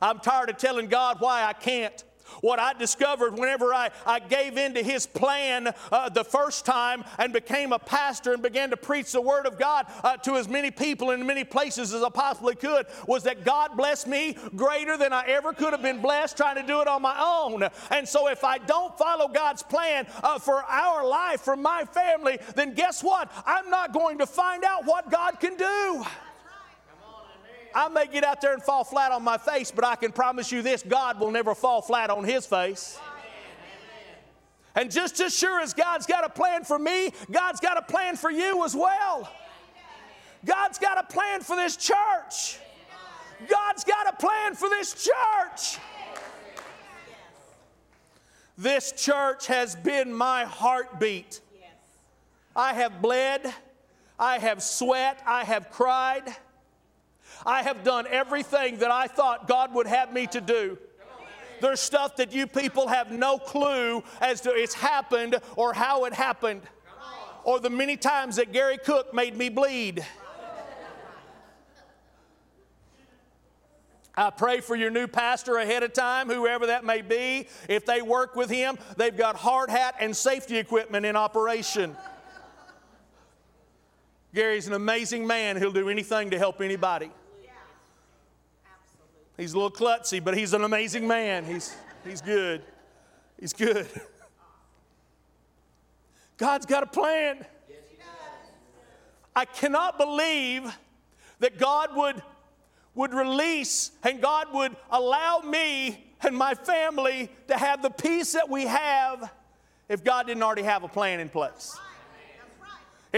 [0.00, 2.02] I'm tired of telling God why I can't.
[2.40, 7.04] What I discovered whenever I, I gave in to His plan uh, the first time
[7.18, 10.48] and became a pastor and began to preach the Word of God uh, to as
[10.48, 14.96] many people in many places as I possibly could was that God blessed me greater
[14.96, 17.62] than I ever could have been blessed trying to do it on my own.
[17.90, 22.38] And so if I don't follow God's plan uh, for our life, for my family,
[22.54, 23.30] then guess what?
[23.46, 26.04] I'm not going to find out what God can do.
[27.76, 30.50] I may get out there and fall flat on my face, but I can promise
[30.50, 32.98] you this God will never fall flat on his face.
[34.74, 38.16] And just as sure as God's got a plan for me, God's got a plan
[38.16, 39.30] for you as well.
[40.42, 42.58] God's got a plan for this church.
[43.46, 45.78] God's got a plan for this church.
[48.56, 51.40] This church has been my heartbeat.
[52.54, 53.52] I have bled,
[54.18, 56.34] I have sweat, I have cried.
[57.44, 60.78] I have done everything that I thought God would have me to do.
[61.60, 66.12] There's stuff that you people have no clue as to it's happened or how it
[66.12, 66.62] happened,
[67.44, 70.04] or the many times that Gary Cook made me bleed.
[74.18, 77.48] I pray for your new pastor ahead of time, whoever that may be.
[77.68, 81.94] If they work with him, they've got hard hat and safety equipment in operation.
[84.34, 85.58] Gary's an amazing man.
[85.58, 87.10] He'll do anything to help anybody.
[89.36, 91.44] He's a little klutzy, but he's an amazing man.
[91.44, 92.62] He's, he's good.
[93.38, 93.86] He's good.
[96.38, 97.44] God's got a plan.
[99.34, 100.74] I cannot believe
[101.40, 102.22] that God would,
[102.94, 108.48] would release and God would allow me and my family to have the peace that
[108.48, 109.30] we have
[109.88, 111.78] if God didn't already have a plan in place.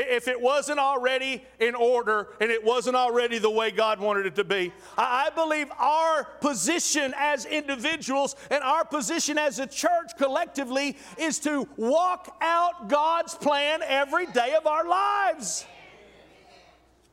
[0.06, 4.34] If it wasn't already in order and it wasn't already the way God wanted it
[4.36, 10.96] to be, I believe our position as individuals and our position as a church collectively
[11.16, 15.66] is to walk out God's plan every day of our lives.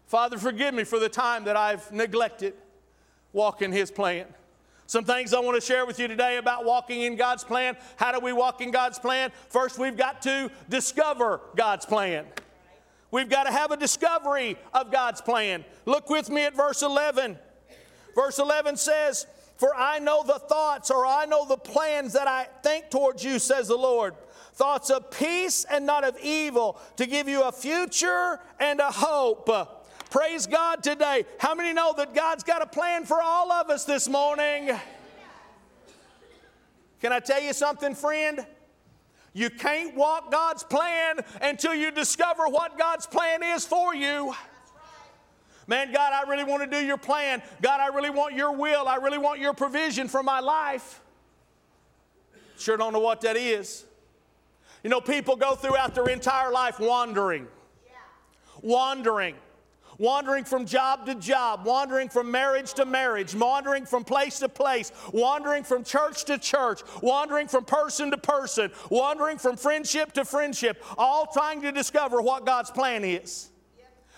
[0.08, 2.54] Father, forgive me for the time that I've neglected
[3.34, 4.28] walking His plan.
[4.88, 7.76] Some things I want to share with you today about walking in God's plan.
[7.96, 9.32] How do we walk in God's plan?
[9.50, 12.26] First, we've got to discover God's plan.
[13.16, 15.64] We've got to have a discovery of God's plan.
[15.86, 17.38] Look with me at verse 11.
[18.14, 22.50] Verse 11 says, For I know the thoughts, or I know the plans that I
[22.62, 24.16] think towards you, says the Lord.
[24.56, 29.50] Thoughts of peace and not of evil, to give you a future and a hope.
[30.10, 31.24] Praise God today.
[31.40, 34.78] How many know that God's got a plan for all of us this morning?
[37.00, 38.46] Can I tell you something, friend?
[39.36, 44.34] You can't walk God's plan until you discover what God's plan is for you.
[45.68, 47.42] Man, God, I really want to do your plan.
[47.62, 48.88] God, I really want your will.
[48.88, 51.02] I really want your provision for my life.
[52.58, 53.84] Sure don't know what that is.
[54.84, 57.48] You know, people go throughout their entire life wandering.
[58.62, 59.36] Wandering
[59.98, 64.92] wandering from job to job, wandering from marriage to marriage, wandering from place to place,
[65.12, 70.84] wandering from church to church, wandering from person to person, wandering from friendship to friendship,
[70.98, 73.52] all trying to discover what God's plan is.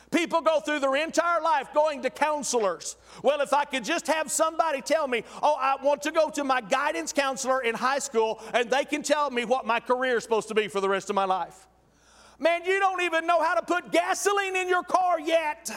[0.09, 2.95] People go through their entire life going to counselors.
[3.23, 6.45] Well, if I could just have somebody tell me, oh, I want to go to
[6.45, 10.23] my guidance counselor in high school and they can tell me what my career is
[10.23, 11.67] supposed to be for the rest of my life.
[12.40, 15.72] Man, you don't even know how to put gasoline in your car yet.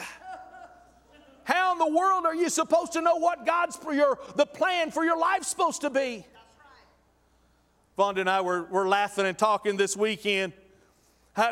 [1.45, 4.91] How in the world are you supposed to know what God's for your the plan
[4.91, 6.27] for your life's supposed to be?
[7.99, 10.53] Vonda and I were, were laughing and talking this weekend.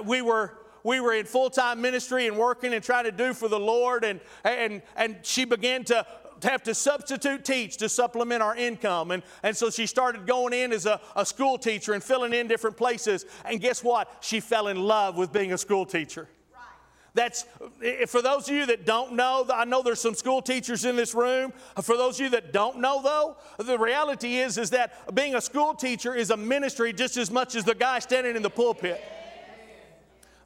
[0.04, 3.58] We were we were in full-time ministry and working and trying to do for the
[3.58, 6.06] Lord, and and and she began to
[6.42, 9.10] have to substitute teach to supplement our income.
[9.10, 12.48] And, and so she started going in as a, a school teacher and filling in
[12.48, 13.24] different places.
[13.44, 14.18] And guess what?
[14.20, 16.28] She fell in love with being a school teacher.
[17.14, 17.46] That's
[18.06, 21.14] for those of you that don't know, I know there's some school teachers in this
[21.14, 21.52] room.
[21.82, 25.40] For those of you that don't know though, the reality is is that being a
[25.40, 29.02] school teacher is a ministry just as much as the guy standing in the pulpit.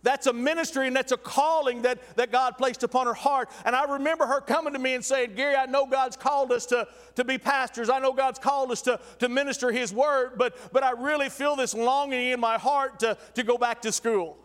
[0.03, 3.51] That's a ministry and that's a calling that, that God placed upon her heart.
[3.65, 6.67] And I remember her coming to me and saying, Gary, I know God's called us
[6.67, 7.89] to, to be pastors.
[7.89, 11.55] I know God's called us to, to minister His word, but, but I really feel
[11.55, 14.39] this longing in my heart to, to go back to school.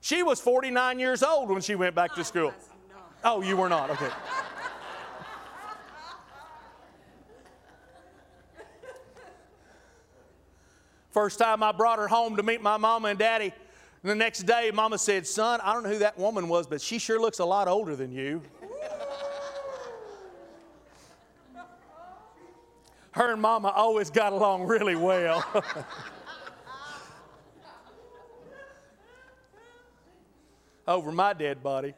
[0.00, 2.52] She was 49 years old when she went back to school.
[3.22, 3.90] Oh, you were not?
[3.90, 4.10] Okay.
[11.10, 13.52] First time I brought her home to meet my mama and daddy,
[14.10, 16.98] the next day, mama said, Son, I don't know who that woman was, but she
[16.98, 18.42] sure looks a lot older than you.
[23.12, 25.44] Her and mama always got along really well.
[30.86, 31.94] Over my dead body.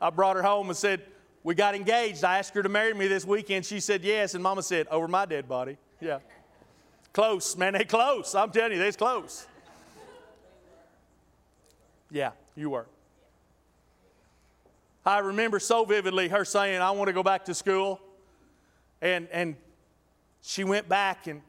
[0.00, 1.02] I brought her home and said,
[1.42, 2.24] We got engaged.
[2.24, 3.66] I asked her to marry me this weekend.
[3.66, 4.34] She said yes.
[4.34, 5.76] And mama said, Over my dead body.
[6.00, 6.20] Yeah.
[7.12, 7.74] Close, man.
[7.74, 8.34] They close.
[8.34, 9.46] I'm telling you, they's close.
[12.10, 12.86] Yeah, you were.
[15.04, 18.00] I remember so vividly her saying, I want to go back to school.
[19.00, 19.56] And, and
[20.42, 21.42] she went back and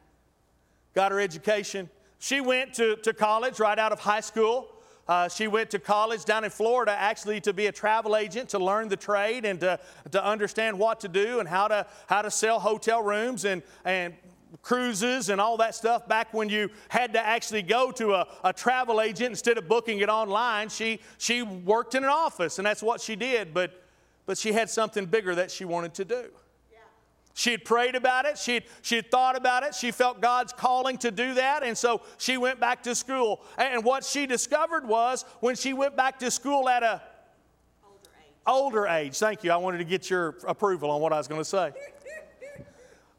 [0.93, 1.89] got her education.
[2.19, 4.67] She went to, to college right out of high school.
[5.07, 8.59] Uh, she went to college down in Florida actually to be a travel agent to
[8.59, 9.79] learn the trade and to,
[10.11, 14.13] to understand what to do and how to, how to sell hotel rooms and, and
[14.61, 18.53] cruises and all that stuff back when you had to actually go to a, a,
[18.53, 20.69] travel agent instead of booking it online.
[20.69, 23.83] She, she worked in an office, and that's what she did, but,
[24.25, 26.25] but she had something bigger that she wanted to do.
[27.37, 28.35] She had prayed about it.
[28.35, 29.75] She had, she had thought about it.
[29.75, 31.61] She felt God's calling to do that.
[31.61, 33.41] And so she went back to school.
[33.59, 36.99] And what she discovered was when she went back to school at a
[37.85, 38.33] older age.
[38.47, 39.17] Older age.
[39.19, 39.51] Thank you.
[39.51, 41.73] I wanted to get your approval on what I was going to say.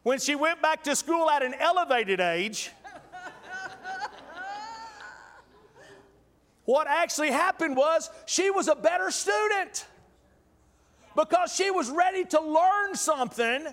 [0.02, 2.70] When she went back to school at an elevated age,
[6.64, 9.86] what actually happened was she was a better student
[11.16, 13.66] because she was ready to learn something.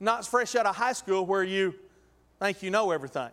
[0.00, 1.74] Not fresh out of high school where you
[2.40, 3.30] think you know everything.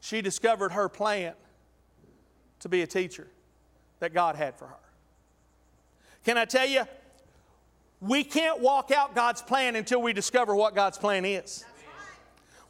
[0.00, 1.34] She discovered her plan
[2.60, 3.26] to be a teacher
[4.00, 4.79] that God had for her.
[6.24, 6.82] Can I tell you?
[8.00, 11.64] We can't walk out God's plan until we discover what God's plan is.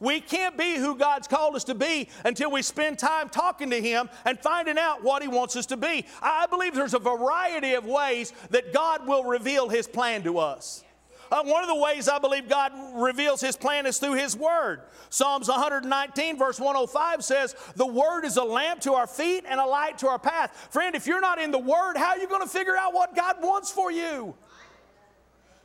[0.00, 3.80] We can't be who God's called us to be until we spend time talking to
[3.80, 6.06] Him and finding out what He wants us to be.
[6.22, 10.82] I believe there's a variety of ways that God will reveal His plan to us.
[11.30, 14.80] Uh, one of the ways I believe God reveals His plan is through His Word.
[15.10, 19.64] Psalms 119, verse 105 says, The Word is a lamp to our feet and a
[19.64, 20.68] light to our path.
[20.70, 23.14] Friend, if you're not in the Word, how are you going to figure out what
[23.14, 24.34] God wants for you?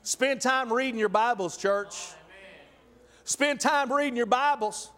[0.04, 1.96] Spend time reading your Bibles, church.
[3.24, 4.92] Spend time reading your Bibles.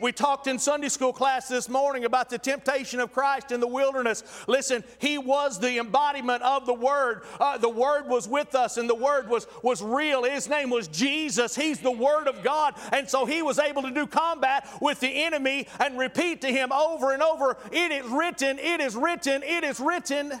[0.00, 3.66] We talked in Sunday school class this morning about the temptation of Christ in the
[3.66, 4.22] wilderness.
[4.46, 7.22] Listen, He was the embodiment of the Word.
[7.40, 10.22] Uh, the Word was with us, and the Word was, was real.
[10.22, 11.56] His name was Jesus.
[11.56, 12.74] He's the Word of God.
[12.92, 16.70] And so He was able to do combat with the enemy and repeat to him
[16.72, 20.32] over and over It is written, it is written, it is written.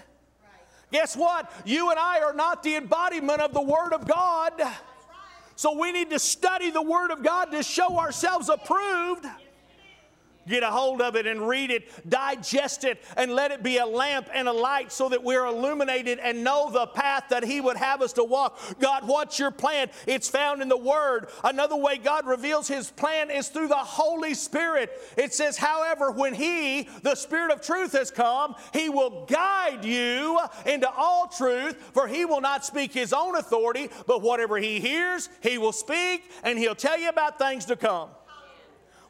[0.92, 1.50] Guess what?
[1.64, 4.52] You and I are not the embodiment of the Word of God.
[5.56, 9.26] So we need to study the Word of God to show ourselves approved.
[10.48, 13.86] Get a hold of it and read it, digest it, and let it be a
[13.86, 17.76] lamp and a light so that we're illuminated and know the path that He would
[17.76, 18.58] have us to walk.
[18.78, 19.90] God, what's your plan?
[20.06, 21.28] It's found in the Word.
[21.44, 24.90] Another way God reveals His plan is through the Holy Spirit.
[25.16, 30.40] It says, however, when He, the Spirit of truth, has come, He will guide you
[30.64, 35.28] into all truth, for He will not speak His own authority, but whatever He hears,
[35.42, 38.08] He will speak, and He'll tell you about things to come.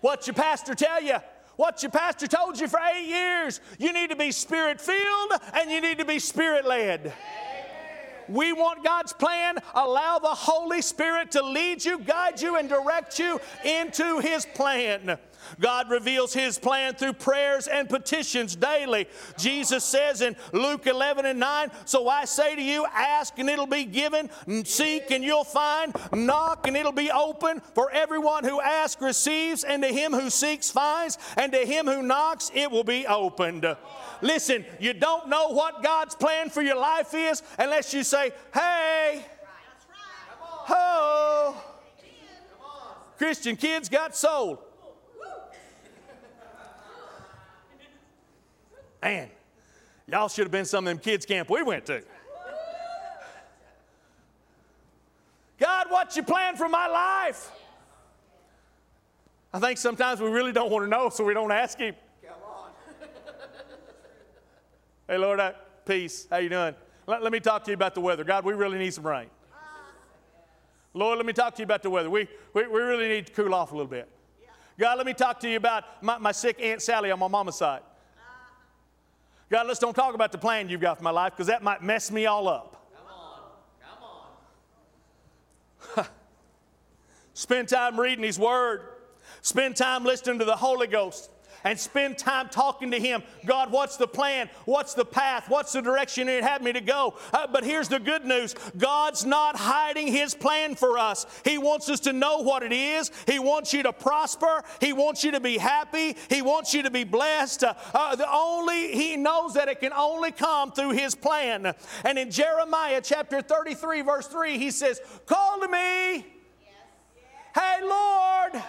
[0.00, 1.16] What your pastor tell you?
[1.58, 3.60] What your pastor told you for eight years?
[3.80, 7.12] You need to be spirit filled and you need to be spirit led.
[8.28, 9.56] We want God's plan.
[9.74, 15.18] Allow the Holy Spirit to lead you, guide you, and direct you into His plan.
[15.60, 19.06] God reveals His plan through prayers and petitions daily.
[19.36, 23.66] Jesus says in Luke 11 and 9, So I say to you, ask and it'll
[23.66, 24.30] be given,
[24.64, 27.60] seek and you'll find, knock and it'll be open.
[27.74, 32.02] For everyone who asks receives, and to him who seeks finds, and to him who
[32.02, 33.66] knocks it will be opened.
[34.20, 39.24] Listen, you don't know what God's plan for your life is unless you say, Hey,
[40.66, 41.54] ho.
[43.16, 44.58] Christian kids got sold.
[49.02, 49.28] Man,
[50.06, 52.02] y'all should have been some of them kids' camp we went to.
[55.58, 57.50] God, what's your plan for my life?
[59.52, 61.94] I think sometimes we really don't want to know, so we don't ask him.
[62.22, 62.70] Come on.
[65.08, 65.54] hey, Lord, I,
[65.84, 66.26] peace.
[66.30, 66.74] How you doing?
[67.06, 68.24] Let, let me talk to you about the weather.
[68.24, 69.28] God, we really need some rain.
[70.94, 72.10] Lord, let me talk to you about the weather.
[72.10, 74.08] We, we, we really need to cool off a little bit.
[74.78, 77.56] God, let me talk to you about my, my sick Aunt Sally on my mama's
[77.56, 77.80] side.
[79.50, 81.82] God, let's don't talk about the plan you've got for my life because that might
[81.82, 82.90] mess me all up.
[82.94, 83.40] Come on.
[85.94, 86.06] Come on.
[87.32, 88.82] Spend time reading His Word.
[89.40, 91.30] Spend time listening to the Holy Ghost.
[91.68, 93.22] And spend time talking to Him.
[93.44, 94.48] God, what's the plan?
[94.64, 95.50] What's the path?
[95.50, 97.18] What's the direction you'd have me to go?
[97.30, 101.26] Uh, but here's the good news God's not hiding His plan for us.
[101.44, 103.10] He wants us to know what it is.
[103.26, 104.64] He wants you to prosper.
[104.80, 106.16] He wants you to be happy.
[106.30, 107.64] He wants you to be blessed.
[107.64, 111.74] Uh, uh, the only He knows that it can only come through His plan.
[112.02, 116.24] And in Jeremiah chapter 33, verse 3, He says, Call to me.
[117.54, 118.62] Hey, Lord.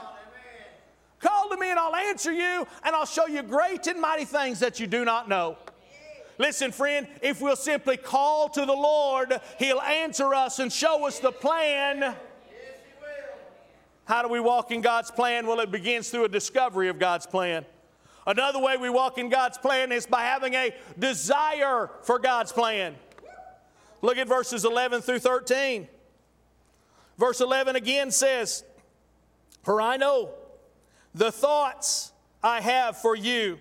[1.19, 4.59] Call to me and I'll answer you and I'll show you great and mighty things
[4.59, 5.57] that you do not know.
[6.37, 11.19] Listen, friend, if we'll simply call to the Lord, He'll answer us and show us
[11.19, 12.15] the plan.
[14.05, 15.45] How do we walk in God's plan?
[15.45, 17.65] Well, it begins through a discovery of God's plan.
[18.25, 22.95] Another way we walk in God's plan is by having a desire for God's plan.
[24.01, 25.87] Look at verses 11 through 13.
[27.17, 28.63] Verse 11 again says,
[29.63, 30.31] For I know
[31.13, 32.11] the thoughts
[32.43, 33.59] I have for you,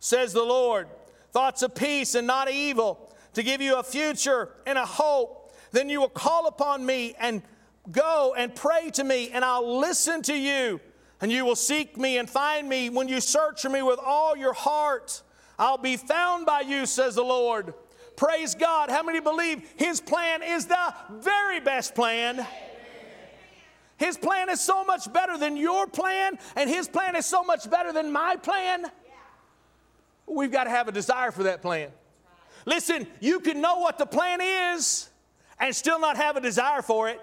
[0.00, 0.88] says the Lord,
[1.32, 5.52] thoughts of peace and not evil, to give you a future and a hope.
[5.70, 7.42] Then you will call upon me and
[7.90, 10.80] go and pray to me, and I'll listen to you.
[11.20, 14.36] And you will seek me and find me when you search for me with all
[14.36, 15.22] your heart.
[15.58, 17.74] I'll be found by you, says the Lord.
[18.16, 18.90] Praise God.
[18.90, 22.46] How many believe His plan is the very best plan?
[23.98, 27.68] His plan is so much better than your plan, and His plan is so much
[27.68, 28.86] better than my plan.
[30.26, 31.90] We've got to have a desire for that plan.
[32.64, 35.08] Listen, you can know what the plan is
[35.58, 37.20] and still not have a desire for it.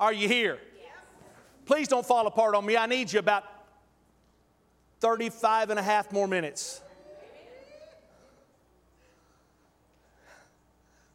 [0.00, 0.58] Are you here?
[1.66, 2.76] Please don't fall apart on me.
[2.76, 3.44] I need you about
[5.00, 6.80] 35 and a half more minutes.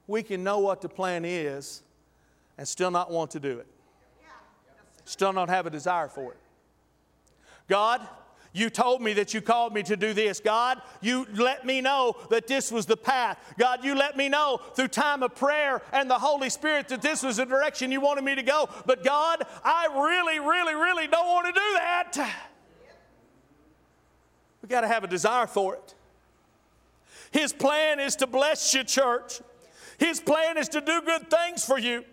[0.06, 1.82] We can know what the plan is
[2.58, 3.68] and still not want to do it
[5.08, 6.38] still not have a desire for it.
[7.68, 8.08] God,
[8.54, 10.40] you told me that you called me to do this.
[10.40, 13.38] God, you let me know that this was the path.
[13.58, 17.24] God, you let me know through time of prayer and the Holy Spirit that this
[17.24, 18.68] was the direction you wanted me to go.
[18.86, 22.34] But God, I really, really, really don't want to do that.
[24.62, 25.94] We got to have a desire for it.
[27.32, 29.42] His plan is to bless you, church.
[29.98, 32.04] His plan is to do good things for you.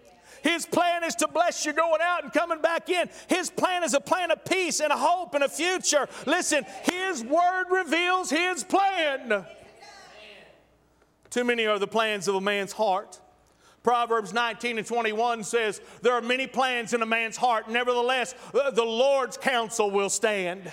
[0.45, 3.09] His plan is to bless you going out and coming back in.
[3.29, 6.07] His plan is a plan of peace and a hope and a future.
[6.27, 9.47] Listen, His word reveals His plan.
[11.31, 13.19] Too many are the plans of a man's heart.
[13.83, 17.71] Proverbs 19 and 21 says, There are many plans in a man's heart.
[17.71, 20.71] Nevertheless, the Lord's counsel will stand.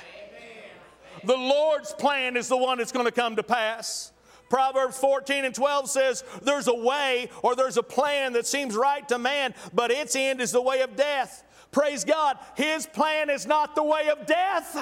[1.23, 4.11] The Lord's plan is the one that's going to come to pass.
[4.51, 9.07] Proverbs 14 and 12 says, There's a way or there's a plan that seems right
[9.07, 11.45] to man, but its end is the way of death.
[11.71, 12.37] Praise God.
[12.57, 14.77] His plan is not the way of death,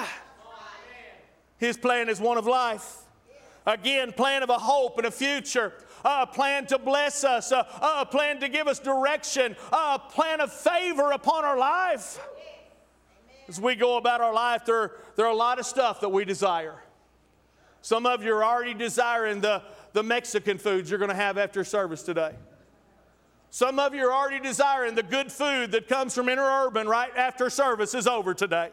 [1.56, 2.96] His plan is one of life.
[3.64, 5.72] Again, plan of a hope and a future.
[6.04, 11.12] A plan to bless us, a, plan to give us direction, a plan of favor
[11.12, 12.18] upon our life.
[13.46, 16.24] As we go about our life, there, there are a lot of stuff that we
[16.24, 16.82] desire.
[17.82, 19.62] Some of you are already desiring the,
[19.92, 22.32] the Mexican foods you're going to have after service today.
[23.50, 27.50] Some of you are already desiring the good food that comes from interurban right after
[27.50, 28.70] service is over today.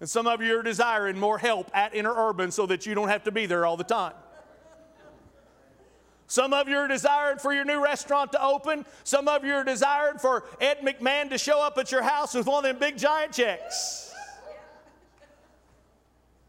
[0.00, 3.24] And some of you are desiring more help at interurban so that you don't have
[3.24, 4.14] to be there all the time.
[6.26, 8.86] Some of you are desiring for your new restaurant to open.
[9.04, 12.46] Some of you are desiring for Ed McMahon to show up at your house with
[12.46, 14.13] one of them big giant checks.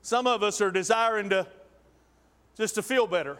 [0.06, 1.48] Some of us are desiring to
[2.56, 3.40] just to feel better.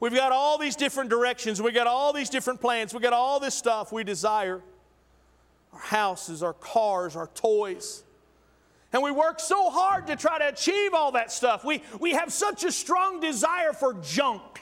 [0.00, 1.62] We've got all these different directions.
[1.62, 2.92] We've got all these different plans.
[2.92, 4.60] We've got all this stuff we desire.
[5.72, 8.02] Our houses, our cars, our toys.
[8.92, 11.64] And we work so hard to try to achieve all that stuff.
[11.64, 14.60] We, we have such a strong desire for junk.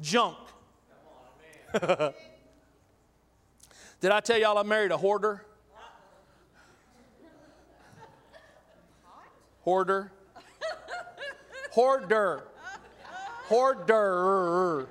[0.00, 0.38] Junk.
[4.02, 5.46] Did I tell y'all I married a hoarder?
[9.60, 10.10] Hoarder.
[11.70, 12.42] Hoarder.
[13.48, 14.88] Hoarder.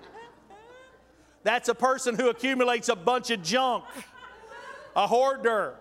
[1.44, 3.84] That's a person who accumulates a bunch of junk,
[4.96, 5.76] a hoarder.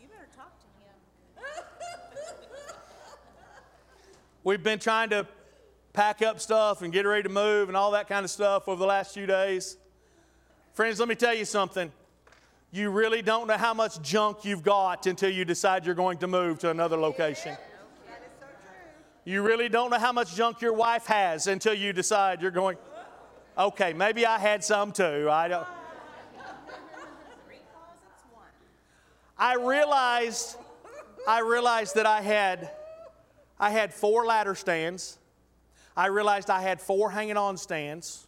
[0.00, 0.94] You better talk to him.
[4.44, 5.26] We've been trying to
[5.92, 8.78] pack up stuff and get ready to move and all that kind of stuff over
[8.78, 9.76] the last few days.
[10.74, 11.92] Friends, let me tell you something.
[12.72, 16.26] You really don't know how much junk you've got until you decide you're going to
[16.26, 17.56] move to another location.
[19.24, 22.76] You really don't know how much junk your wife has until you decide you're going.
[23.56, 25.28] Okay, maybe I had some too.
[25.30, 25.66] I don't.
[29.38, 30.56] I realized,
[31.28, 32.70] I realized that I had,
[33.62, 35.18] I had four ladder stands.
[35.96, 38.26] I realized I had four hanging on stands.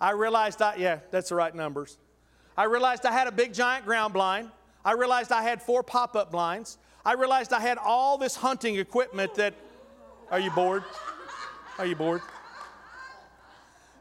[0.00, 1.98] I realized I, yeah, that's the right numbers.
[2.56, 4.48] I realized I had a big giant ground blind.
[4.82, 6.78] I realized I had four pop up blinds.
[7.04, 9.52] I realized I had all this hunting equipment that,
[10.30, 10.84] are you bored?
[11.76, 12.22] Are you bored?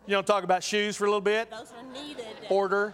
[0.05, 1.51] You don't talk about shoes for a little bit?
[1.51, 2.25] Those are needed.
[2.47, 2.93] Order.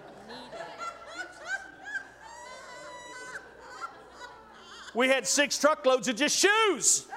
[4.94, 7.08] We had six truckloads of just shoes.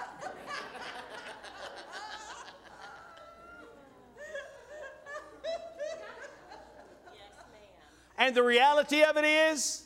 [8.19, 9.83] And the reality of it is,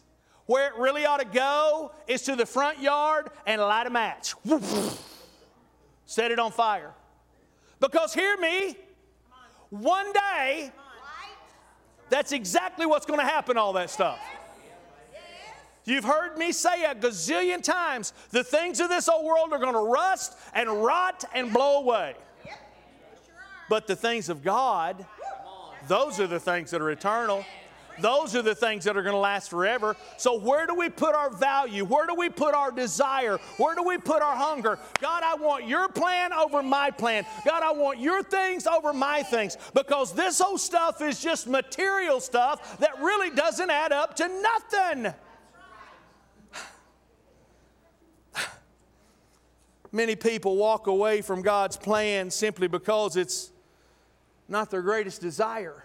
[0.46, 4.34] where it really ought to go is to the front yard and light a match.
[6.06, 6.92] Set it on fire.
[7.80, 8.76] Because hear me,
[9.70, 10.70] one day,
[12.08, 14.18] that's exactly what's going to happen, all that stuff.
[15.90, 19.72] You've heard me say a gazillion times the things of this old world are going
[19.74, 22.14] to rust and rot and blow away.
[23.68, 25.04] But the things of God,
[25.88, 27.44] those are the things that are eternal.
[27.98, 29.96] Those are the things that are going to last forever.
[30.16, 31.84] So, where do we put our value?
[31.84, 33.38] Where do we put our desire?
[33.56, 34.78] Where do we put our hunger?
[35.00, 37.26] God, I want your plan over my plan.
[37.44, 39.56] God, I want your things over my things.
[39.74, 45.12] Because this old stuff is just material stuff that really doesn't add up to nothing.
[49.92, 53.50] Many people walk away from God's plan simply because it's
[54.48, 55.84] not their greatest desire.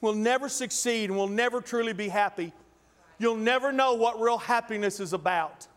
[0.00, 2.52] We'll never succeed and we'll never truly be happy.
[3.18, 5.68] You'll never know what real happiness is about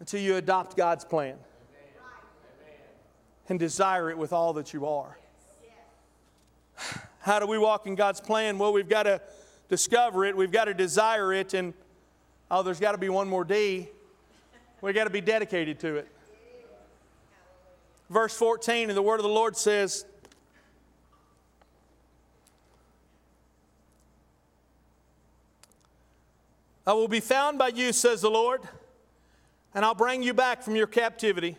[0.00, 1.36] until you adopt God's plan
[3.48, 5.16] and desire it with all that you are.
[7.20, 8.58] How do we walk in God's plan?
[8.58, 9.20] Well, we've got to
[9.68, 11.74] discover it, we've got to desire it, and
[12.50, 13.88] oh, there's got to be one more D.
[14.80, 16.08] We've got to be dedicated to it.
[18.08, 20.04] Verse 14, and the word of the Lord says,
[26.86, 28.60] I will be found by you, says the Lord,
[29.74, 31.56] and I'll bring you back from your captivity.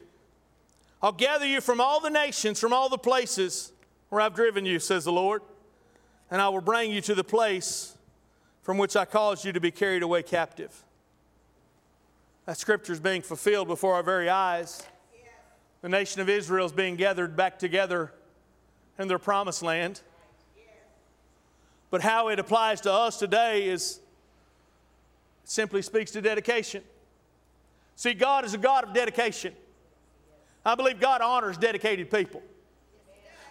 [1.03, 3.73] I'll gather you from all the nations, from all the places
[4.07, 5.41] where I've driven you, says the Lord,
[6.31, 7.96] and I will bring you to the place
[8.67, 10.83] from which I caused you to be carried away captive.
[12.45, 14.85] That scripture is being fulfilled before our very eyes.
[15.81, 18.11] The nation of Israel is being gathered back together
[18.99, 20.01] in their promised land.
[21.91, 24.01] But how it applies to us today is
[25.45, 26.83] simply speaks to dedication.
[27.95, 29.53] See, God is a God of dedication.
[30.65, 32.41] I believe God honors dedicated people.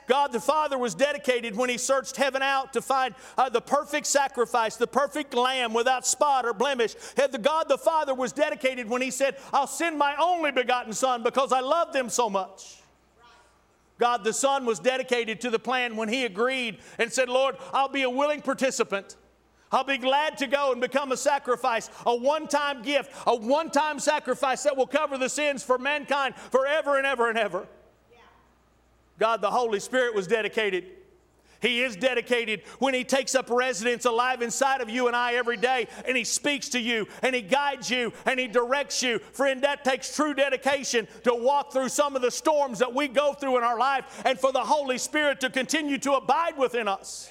[0.06, 4.06] God the Father was dedicated when He searched heaven out to find uh, the perfect
[4.06, 6.94] sacrifice, the perfect lamb without spot or blemish.
[7.16, 11.22] The God the Father was dedicated when He said, I'll send my only begotten Son
[11.22, 12.76] because I love them so much.
[13.98, 17.88] God the Son was dedicated to the plan when He agreed and said, Lord, I'll
[17.88, 19.16] be a willing participant.
[19.72, 23.70] I'll be glad to go and become a sacrifice, a one time gift, a one
[23.70, 27.66] time sacrifice that will cover the sins for mankind forever and ever and ever.
[29.18, 30.84] God the Holy Spirit was dedicated.
[31.60, 35.56] He is dedicated when He takes up residence alive inside of you and I every
[35.56, 39.18] day, and He speaks to you, and He guides you, and He directs you.
[39.32, 43.32] Friend, that takes true dedication to walk through some of the storms that we go
[43.32, 47.30] through in our life, and for the Holy Spirit to continue to abide within us.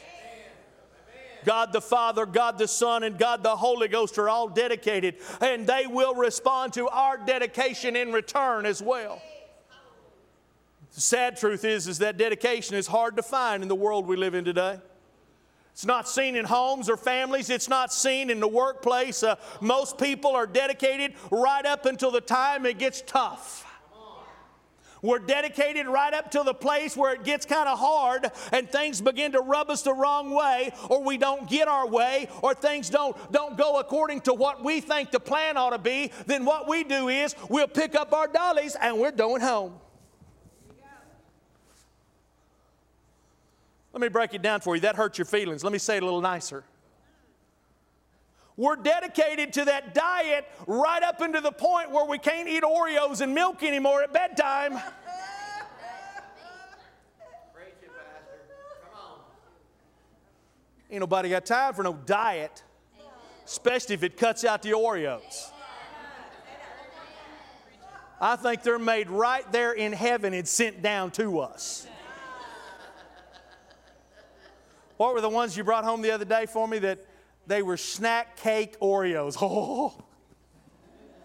[1.45, 5.67] God the Father, God the Son, and God the Holy Ghost are all dedicated, and
[5.67, 9.21] they will respond to our dedication in return as well.
[10.95, 14.15] The sad truth is, is that dedication is hard to find in the world we
[14.15, 14.79] live in today.
[15.73, 17.49] It's not seen in homes or families.
[17.49, 19.21] It's not seen in the workplace.
[19.21, 23.63] Uh, most people are dedicated right up until the time it gets tough.
[25.01, 29.01] We're dedicated right up to the place where it gets kind of hard and things
[29.01, 32.89] begin to rub us the wrong way, or we don't get our way, or things
[32.89, 36.11] don't, don't go according to what we think the plan ought to be.
[36.25, 39.73] Then what we do is we'll pick up our dollies and we're going home.
[43.95, 44.81] Let me break it down for you.
[44.81, 45.63] That hurts your feelings.
[45.63, 46.65] Let me say it a little nicer.
[48.57, 53.21] We're dedicated to that diet right up into the point where we can't eat Oreos
[53.21, 54.73] and milk anymore at bedtime.
[60.91, 62.63] Ain't nobody got time for no diet,
[63.45, 65.51] especially if it cuts out the Oreos.
[68.19, 71.87] I think they're made right there in heaven and sent down to us.
[74.97, 77.05] What were the ones you brought home the other day for me that
[77.47, 79.37] they were snack cake Oreos?
[79.41, 79.93] Oh,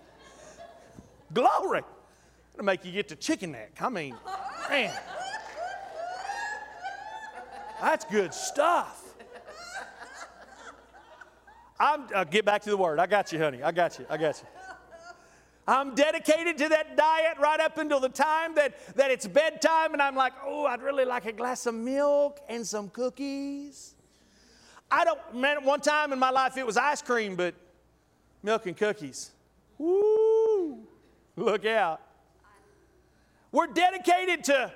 [1.32, 1.82] glory!
[2.54, 3.72] It'll make you get the chicken neck.
[3.80, 4.16] I mean,
[4.68, 4.92] man,
[7.80, 9.02] that's good stuff.
[11.78, 12.98] I'm, I'll get back to the word.
[12.98, 13.62] I got you, honey.
[13.62, 14.04] I got you.
[14.10, 14.59] I got you.
[15.70, 20.02] I'm dedicated to that diet right up until the time that, that it's bedtime and
[20.02, 23.94] I'm like, oh, I'd really like a glass of milk and some cookies.
[24.90, 27.54] I don't, man, one time in my life it was ice cream, but
[28.42, 29.30] milk and cookies.
[29.78, 30.80] Woo!
[31.36, 32.00] Look out.
[33.52, 34.72] We're dedicated to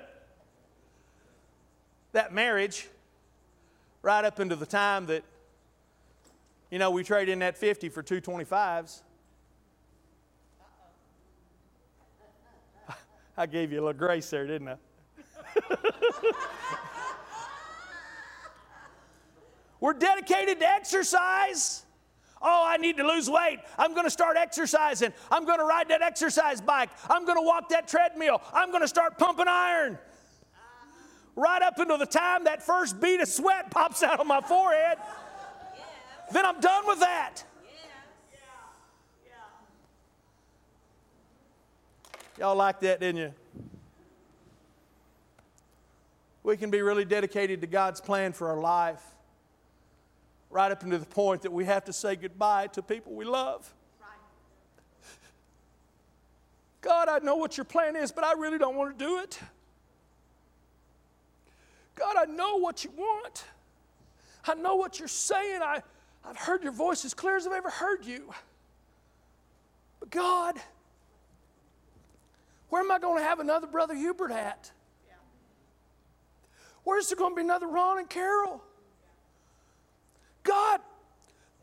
[2.13, 2.87] that marriage
[4.01, 5.25] right up until the time that,
[6.71, 9.01] you know, we trade in that 50 for 225s.
[13.37, 14.77] I gave you a little grace there, didn't I?
[19.79, 21.83] We're dedicated to exercise.
[22.41, 23.59] Oh, I need to lose weight.
[23.77, 25.13] I'm going to start exercising.
[25.29, 26.89] I'm going to ride that exercise bike.
[27.09, 28.41] I'm going to walk that treadmill.
[28.53, 29.97] I'm going to start pumping iron.
[31.35, 34.97] Right up until the time that first bead of sweat pops out on my forehead,
[36.31, 37.43] then I'm done with that.
[42.37, 43.33] Y'all like that, didn't you?
[46.43, 49.01] We can be really dedicated to God's plan for our life,
[50.49, 53.73] right up into the point that we have to say goodbye to people we love.
[56.81, 59.39] God, I know what your plan is, but I really don't want to do it.
[61.95, 63.45] God, I know what you want.
[64.45, 65.61] I know what you're saying.
[65.63, 65.81] I,
[66.23, 68.31] I've heard your voice as clear as I've ever heard you.
[69.99, 70.57] But God,
[72.69, 74.71] where am I going to have another Brother Hubert at?
[76.83, 78.63] Where's there going to be another Ron and Carol?
[80.43, 80.79] God,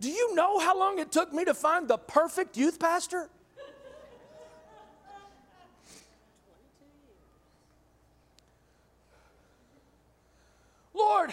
[0.01, 3.31] do you know how long it took me to find the perfect youth pastor?
[10.93, 11.33] Lord,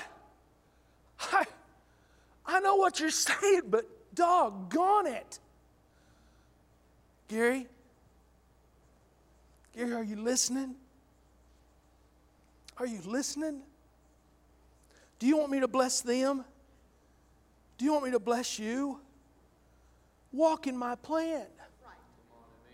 [1.19, 1.45] I,
[2.45, 5.39] I know what you're saying, but doggone it.
[7.27, 7.67] Gary,
[9.79, 10.75] Gary, are you listening?
[12.75, 13.61] Are you listening?
[15.19, 16.43] Do you want me to bless them?
[17.77, 18.99] Do you want me to bless you?
[20.33, 21.45] Walk in my plan.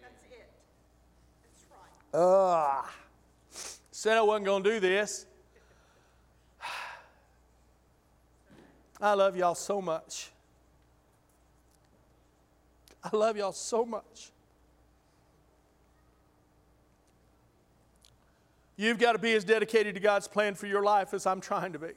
[0.02, 0.50] That's it.
[1.44, 1.66] That's
[2.12, 2.20] right.
[2.20, 2.86] Ugh.
[3.92, 5.28] Said I wasn't going to do this.
[9.00, 10.32] I love y'all so much.
[13.04, 14.32] I love y'all so much.
[18.78, 21.72] You've got to be as dedicated to God's plan for your life as I'm trying
[21.74, 21.88] to be.
[21.88, 21.96] Yes.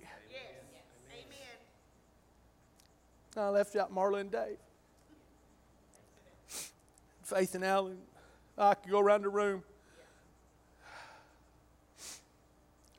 [3.37, 3.47] Amen.
[3.47, 4.59] I left out Marla and Dave.
[7.25, 7.99] Faith and Alan.
[8.57, 9.65] I could go around the room.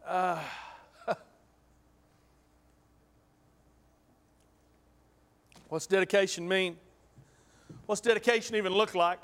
[0.05, 0.39] Uh,
[5.69, 6.75] what's dedication mean?
[7.85, 9.21] What's dedication even look like?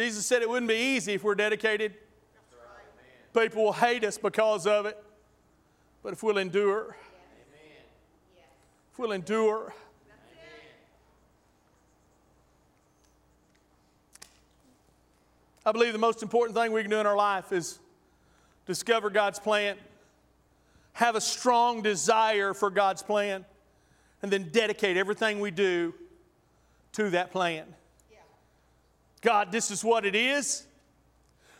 [0.00, 1.92] Jesus said it wouldn't be easy if we're dedicated.
[3.34, 4.96] People will hate us because of it.
[6.02, 6.96] But if we'll endure,
[8.92, 9.74] if we'll endure,
[15.66, 17.78] I believe the most important thing we can do in our life is
[18.64, 19.76] discover God's plan,
[20.94, 23.44] have a strong desire for God's plan,
[24.22, 25.92] and then dedicate everything we do
[26.92, 27.66] to that plan.
[29.20, 30.66] God, this is what it is.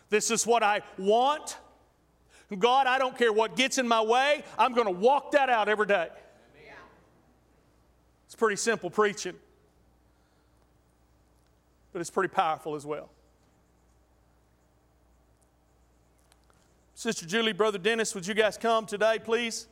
[0.08, 1.56] This is what I want.
[2.58, 4.42] God, I don't care what gets in my way.
[4.58, 6.08] I'm going to walk that out every day.
[8.26, 9.34] It's pretty simple preaching.
[11.92, 13.10] but it's pretty powerful as well.
[16.94, 19.66] Sister Julie, Brother Dennis, would you guys come today, please?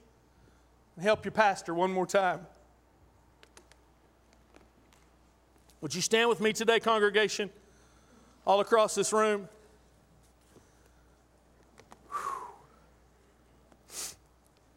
[0.96, 2.40] And help your pastor one more time.
[5.80, 7.50] Would you stand with me today, congregation,
[8.48, 9.46] all across this room?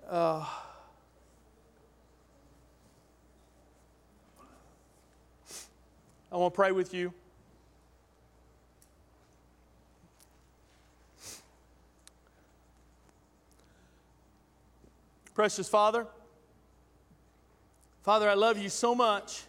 [0.09, 0.45] Uh,
[6.29, 7.13] I want to pray with you.
[15.33, 16.05] Precious Father,
[18.03, 19.43] Father, I love you so much.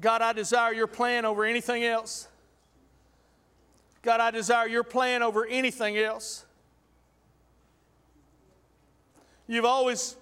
[0.00, 2.28] God, I desire your plan over anything else.
[4.02, 6.44] God, I desire your plan over anything else.
[9.46, 10.16] You've always,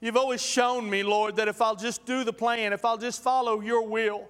[0.00, 3.22] you've always shown me, Lord, that if I'll just do the plan, if I'll just
[3.22, 4.28] follow your will,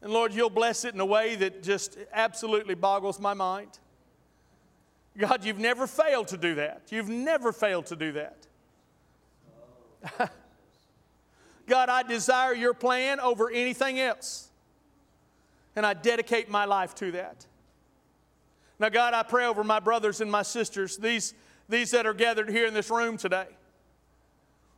[0.00, 3.78] and Lord, you'll bless it in a way that just absolutely boggles my mind.
[5.16, 6.82] God, you've never failed to do that.
[6.90, 8.46] You've never failed to do that.
[11.68, 14.48] God, I desire your plan over anything else.
[15.76, 17.46] And I dedicate my life to that.
[18.80, 21.34] Now, God, I pray over my brothers and my sisters, these,
[21.68, 23.46] these that are gathered here in this room today.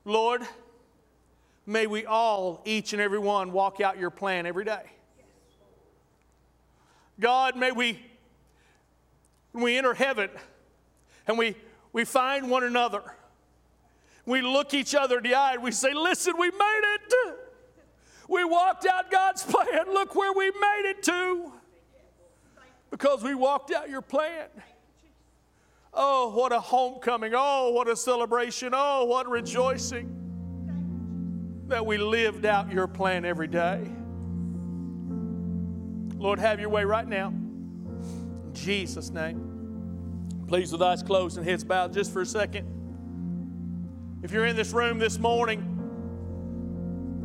[0.05, 0.43] Lord,
[1.67, 4.83] may we all, each and every one, walk out your plan every day.
[7.19, 8.03] God, may we,
[9.53, 10.31] when we enter heaven
[11.27, 11.55] and we,
[11.93, 13.03] we find one another,
[14.27, 17.15] we look each other in the eye and we say, Listen, we made it.
[18.29, 19.93] We walked out God's plan.
[19.93, 21.53] Look where we made it to.
[22.91, 24.47] Because we walked out your plan.
[25.93, 27.33] Oh, what a homecoming.
[27.35, 28.73] Oh, what a celebration.
[28.73, 30.17] Oh, what rejoicing
[31.67, 33.81] that we lived out your plan every day.
[36.17, 37.29] Lord, have your way right now.
[37.29, 40.45] In Jesus' name.
[40.47, 42.80] Please, with eyes closed and heads bowed just for a second.
[44.23, 45.61] If you're in this room this morning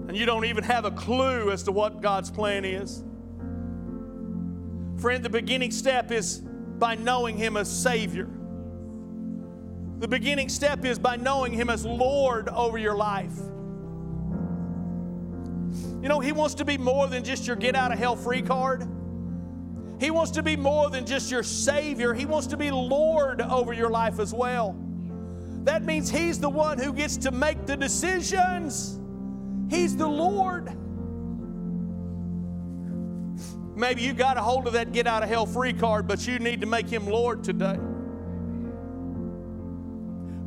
[0.07, 3.03] and you don't even have a clue as to what God's plan is,
[5.01, 8.29] friend, the beginning step is by knowing Him as Savior.
[9.99, 13.37] The beginning step is by knowing Him as Lord over your life.
[16.01, 18.41] You know, He wants to be more than just your get out of hell free
[18.41, 18.87] card.
[19.99, 22.13] He wants to be more than just your Savior.
[22.13, 24.79] He wants to be Lord over your life as well.
[25.65, 28.99] That means He's the one who gets to make the decisions.
[29.69, 30.71] He's the Lord.
[33.75, 36.37] Maybe you got a hold of that get out of hell free card, but you
[36.37, 37.77] need to make Him Lord today.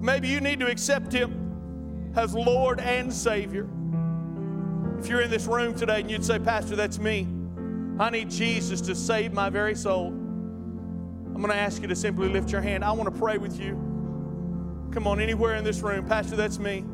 [0.00, 3.68] Maybe you need to accept Him as Lord and Savior.
[5.00, 7.26] If you're in this room today and you'd say, Pastor, that's me,
[7.98, 10.06] I need Jesus to save my very soul.
[10.08, 12.84] I'm going to ask you to simply lift your hand.
[12.84, 13.87] I want to pray with you.
[14.92, 16.06] Come on, anywhere in this room.
[16.06, 16.84] Pastor, that's me.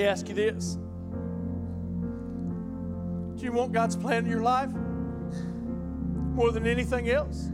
[0.00, 0.78] Me ask you this
[3.36, 4.70] Do you want God's plan in your life
[6.34, 7.50] more than anything else?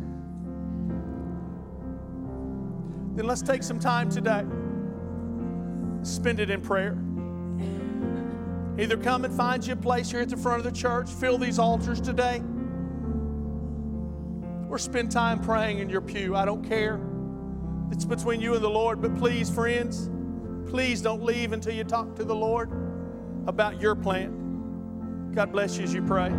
[3.17, 4.45] Then let's take some time today,
[6.03, 6.97] spend it in prayer.
[8.79, 11.39] Either come and find you a place here at the front of the church, fill
[11.39, 12.43] these altars today,
[14.69, 16.37] or spend time praying in your pew.
[16.37, 17.01] I don't care.
[17.91, 20.11] It's between you and the Lord, but please, friends,
[20.69, 22.71] Please don't leave until you talk to the Lord
[23.47, 25.31] about your plan.
[25.35, 26.33] God bless you as you pray.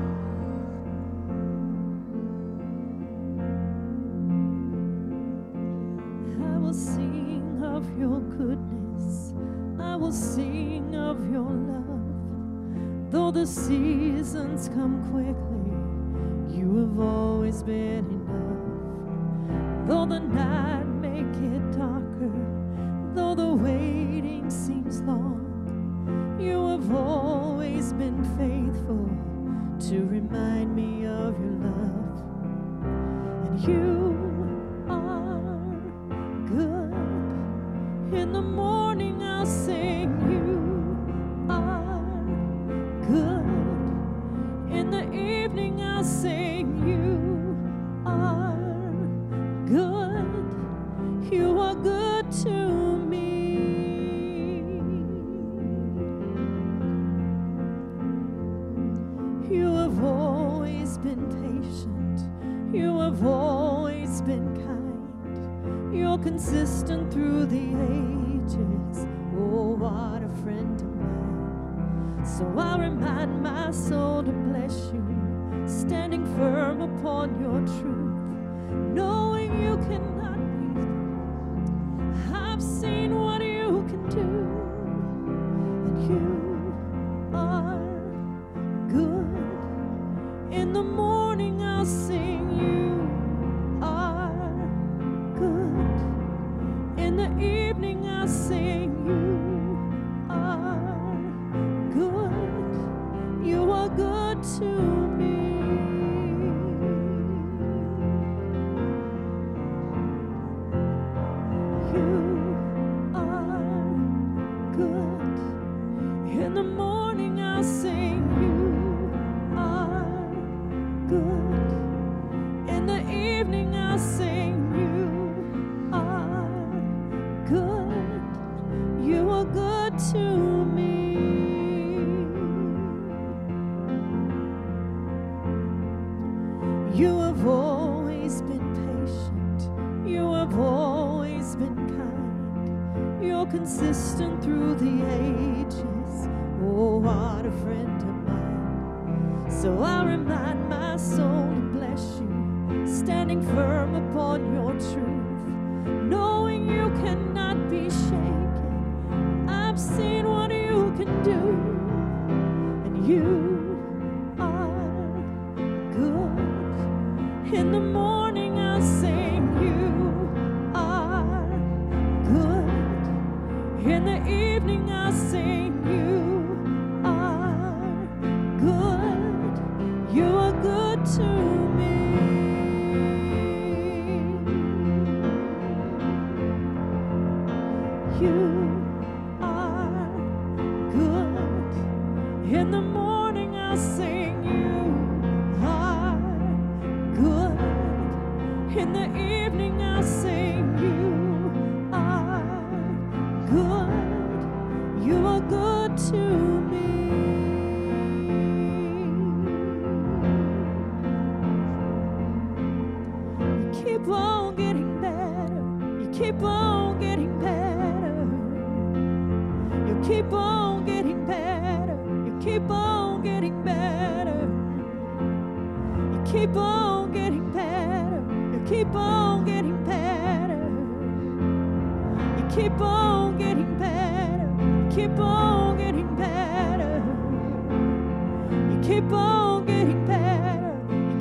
[6.44, 9.34] I will sing of your goodness.
[9.80, 13.12] I will sing of your love.
[13.12, 19.88] Though the seasons come quickly, you have always been enough.
[19.88, 20.97] Though the night
[23.18, 29.10] though the waiting seems long, you have always been faithful
[29.89, 32.19] to remind me of your love.
[33.48, 35.49] And you are
[36.45, 36.94] good.
[38.19, 42.23] In the morning, I sing, You are
[43.07, 43.48] good.
[44.77, 47.57] In the evening, I sing, You
[48.06, 48.56] are
[49.65, 50.16] good.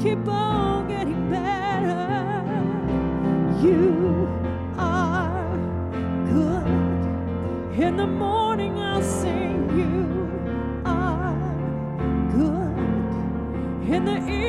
[0.06, 2.06] keep on getting better.
[3.60, 4.28] You
[4.78, 5.56] are
[6.32, 7.78] good.
[7.84, 11.34] In the morning I'll sing, You are
[12.38, 12.76] good.
[13.94, 14.45] In the evening,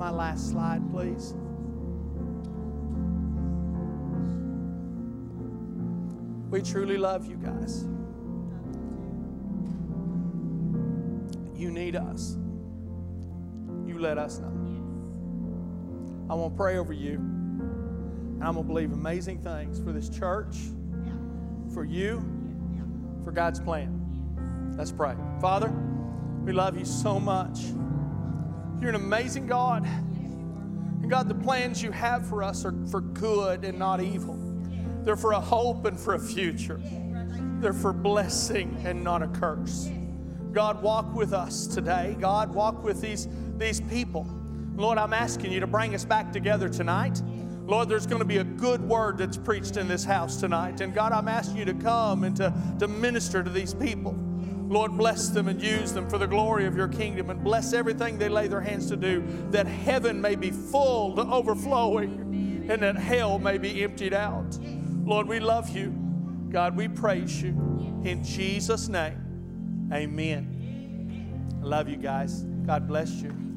[0.00, 1.34] my last slide, please?
[6.50, 7.82] We truly love you guys.
[11.54, 12.38] You need us.
[13.86, 14.56] You let us know.
[16.30, 17.16] I want to pray over you.
[17.16, 20.56] And I'm going to believe amazing things for this church,
[21.74, 22.24] for you,
[23.22, 24.74] for God's plan.
[24.78, 25.14] Let's pray.
[25.42, 25.70] Father,
[26.42, 27.58] we love you so much.
[28.80, 29.84] You're an amazing God.
[29.84, 34.38] And God, the plans you have for us are for good and not evil.
[35.02, 36.80] They're for a hope and for a future.
[37.60, 39.90] They're for blessing and not a curse.
[40.52, 42.16] God, walk with us today.
[42.18, 43.28] God, walk with these,
[43.58, 44.26] these people.
[44.76, 47.20] Lord, I'm asking you to bring us back together tonight.
[47.66, 50.80] Lord, there's going to be a good word that's preached in this house tonight.
[50.80, 54.14] And God, I'm asking you to come and to, to minister to these people.
[54.70, 58.18] Lord, bless them and use them for the glory of your kingdom and bless everything
[58.18, 62.94] they lay their hands to do, that heaven may be full to overflowing and that
[62.94, 64.56] hell may be emptied out.
[65.04, 65.90] Lord, we love you.
[66.50, 67.50] God, we praise you.
[68.04, 71.58] In Jesus' name, amen.
[71.60, 72.42] I love you guys.
[72.64, 73.49] God bless you.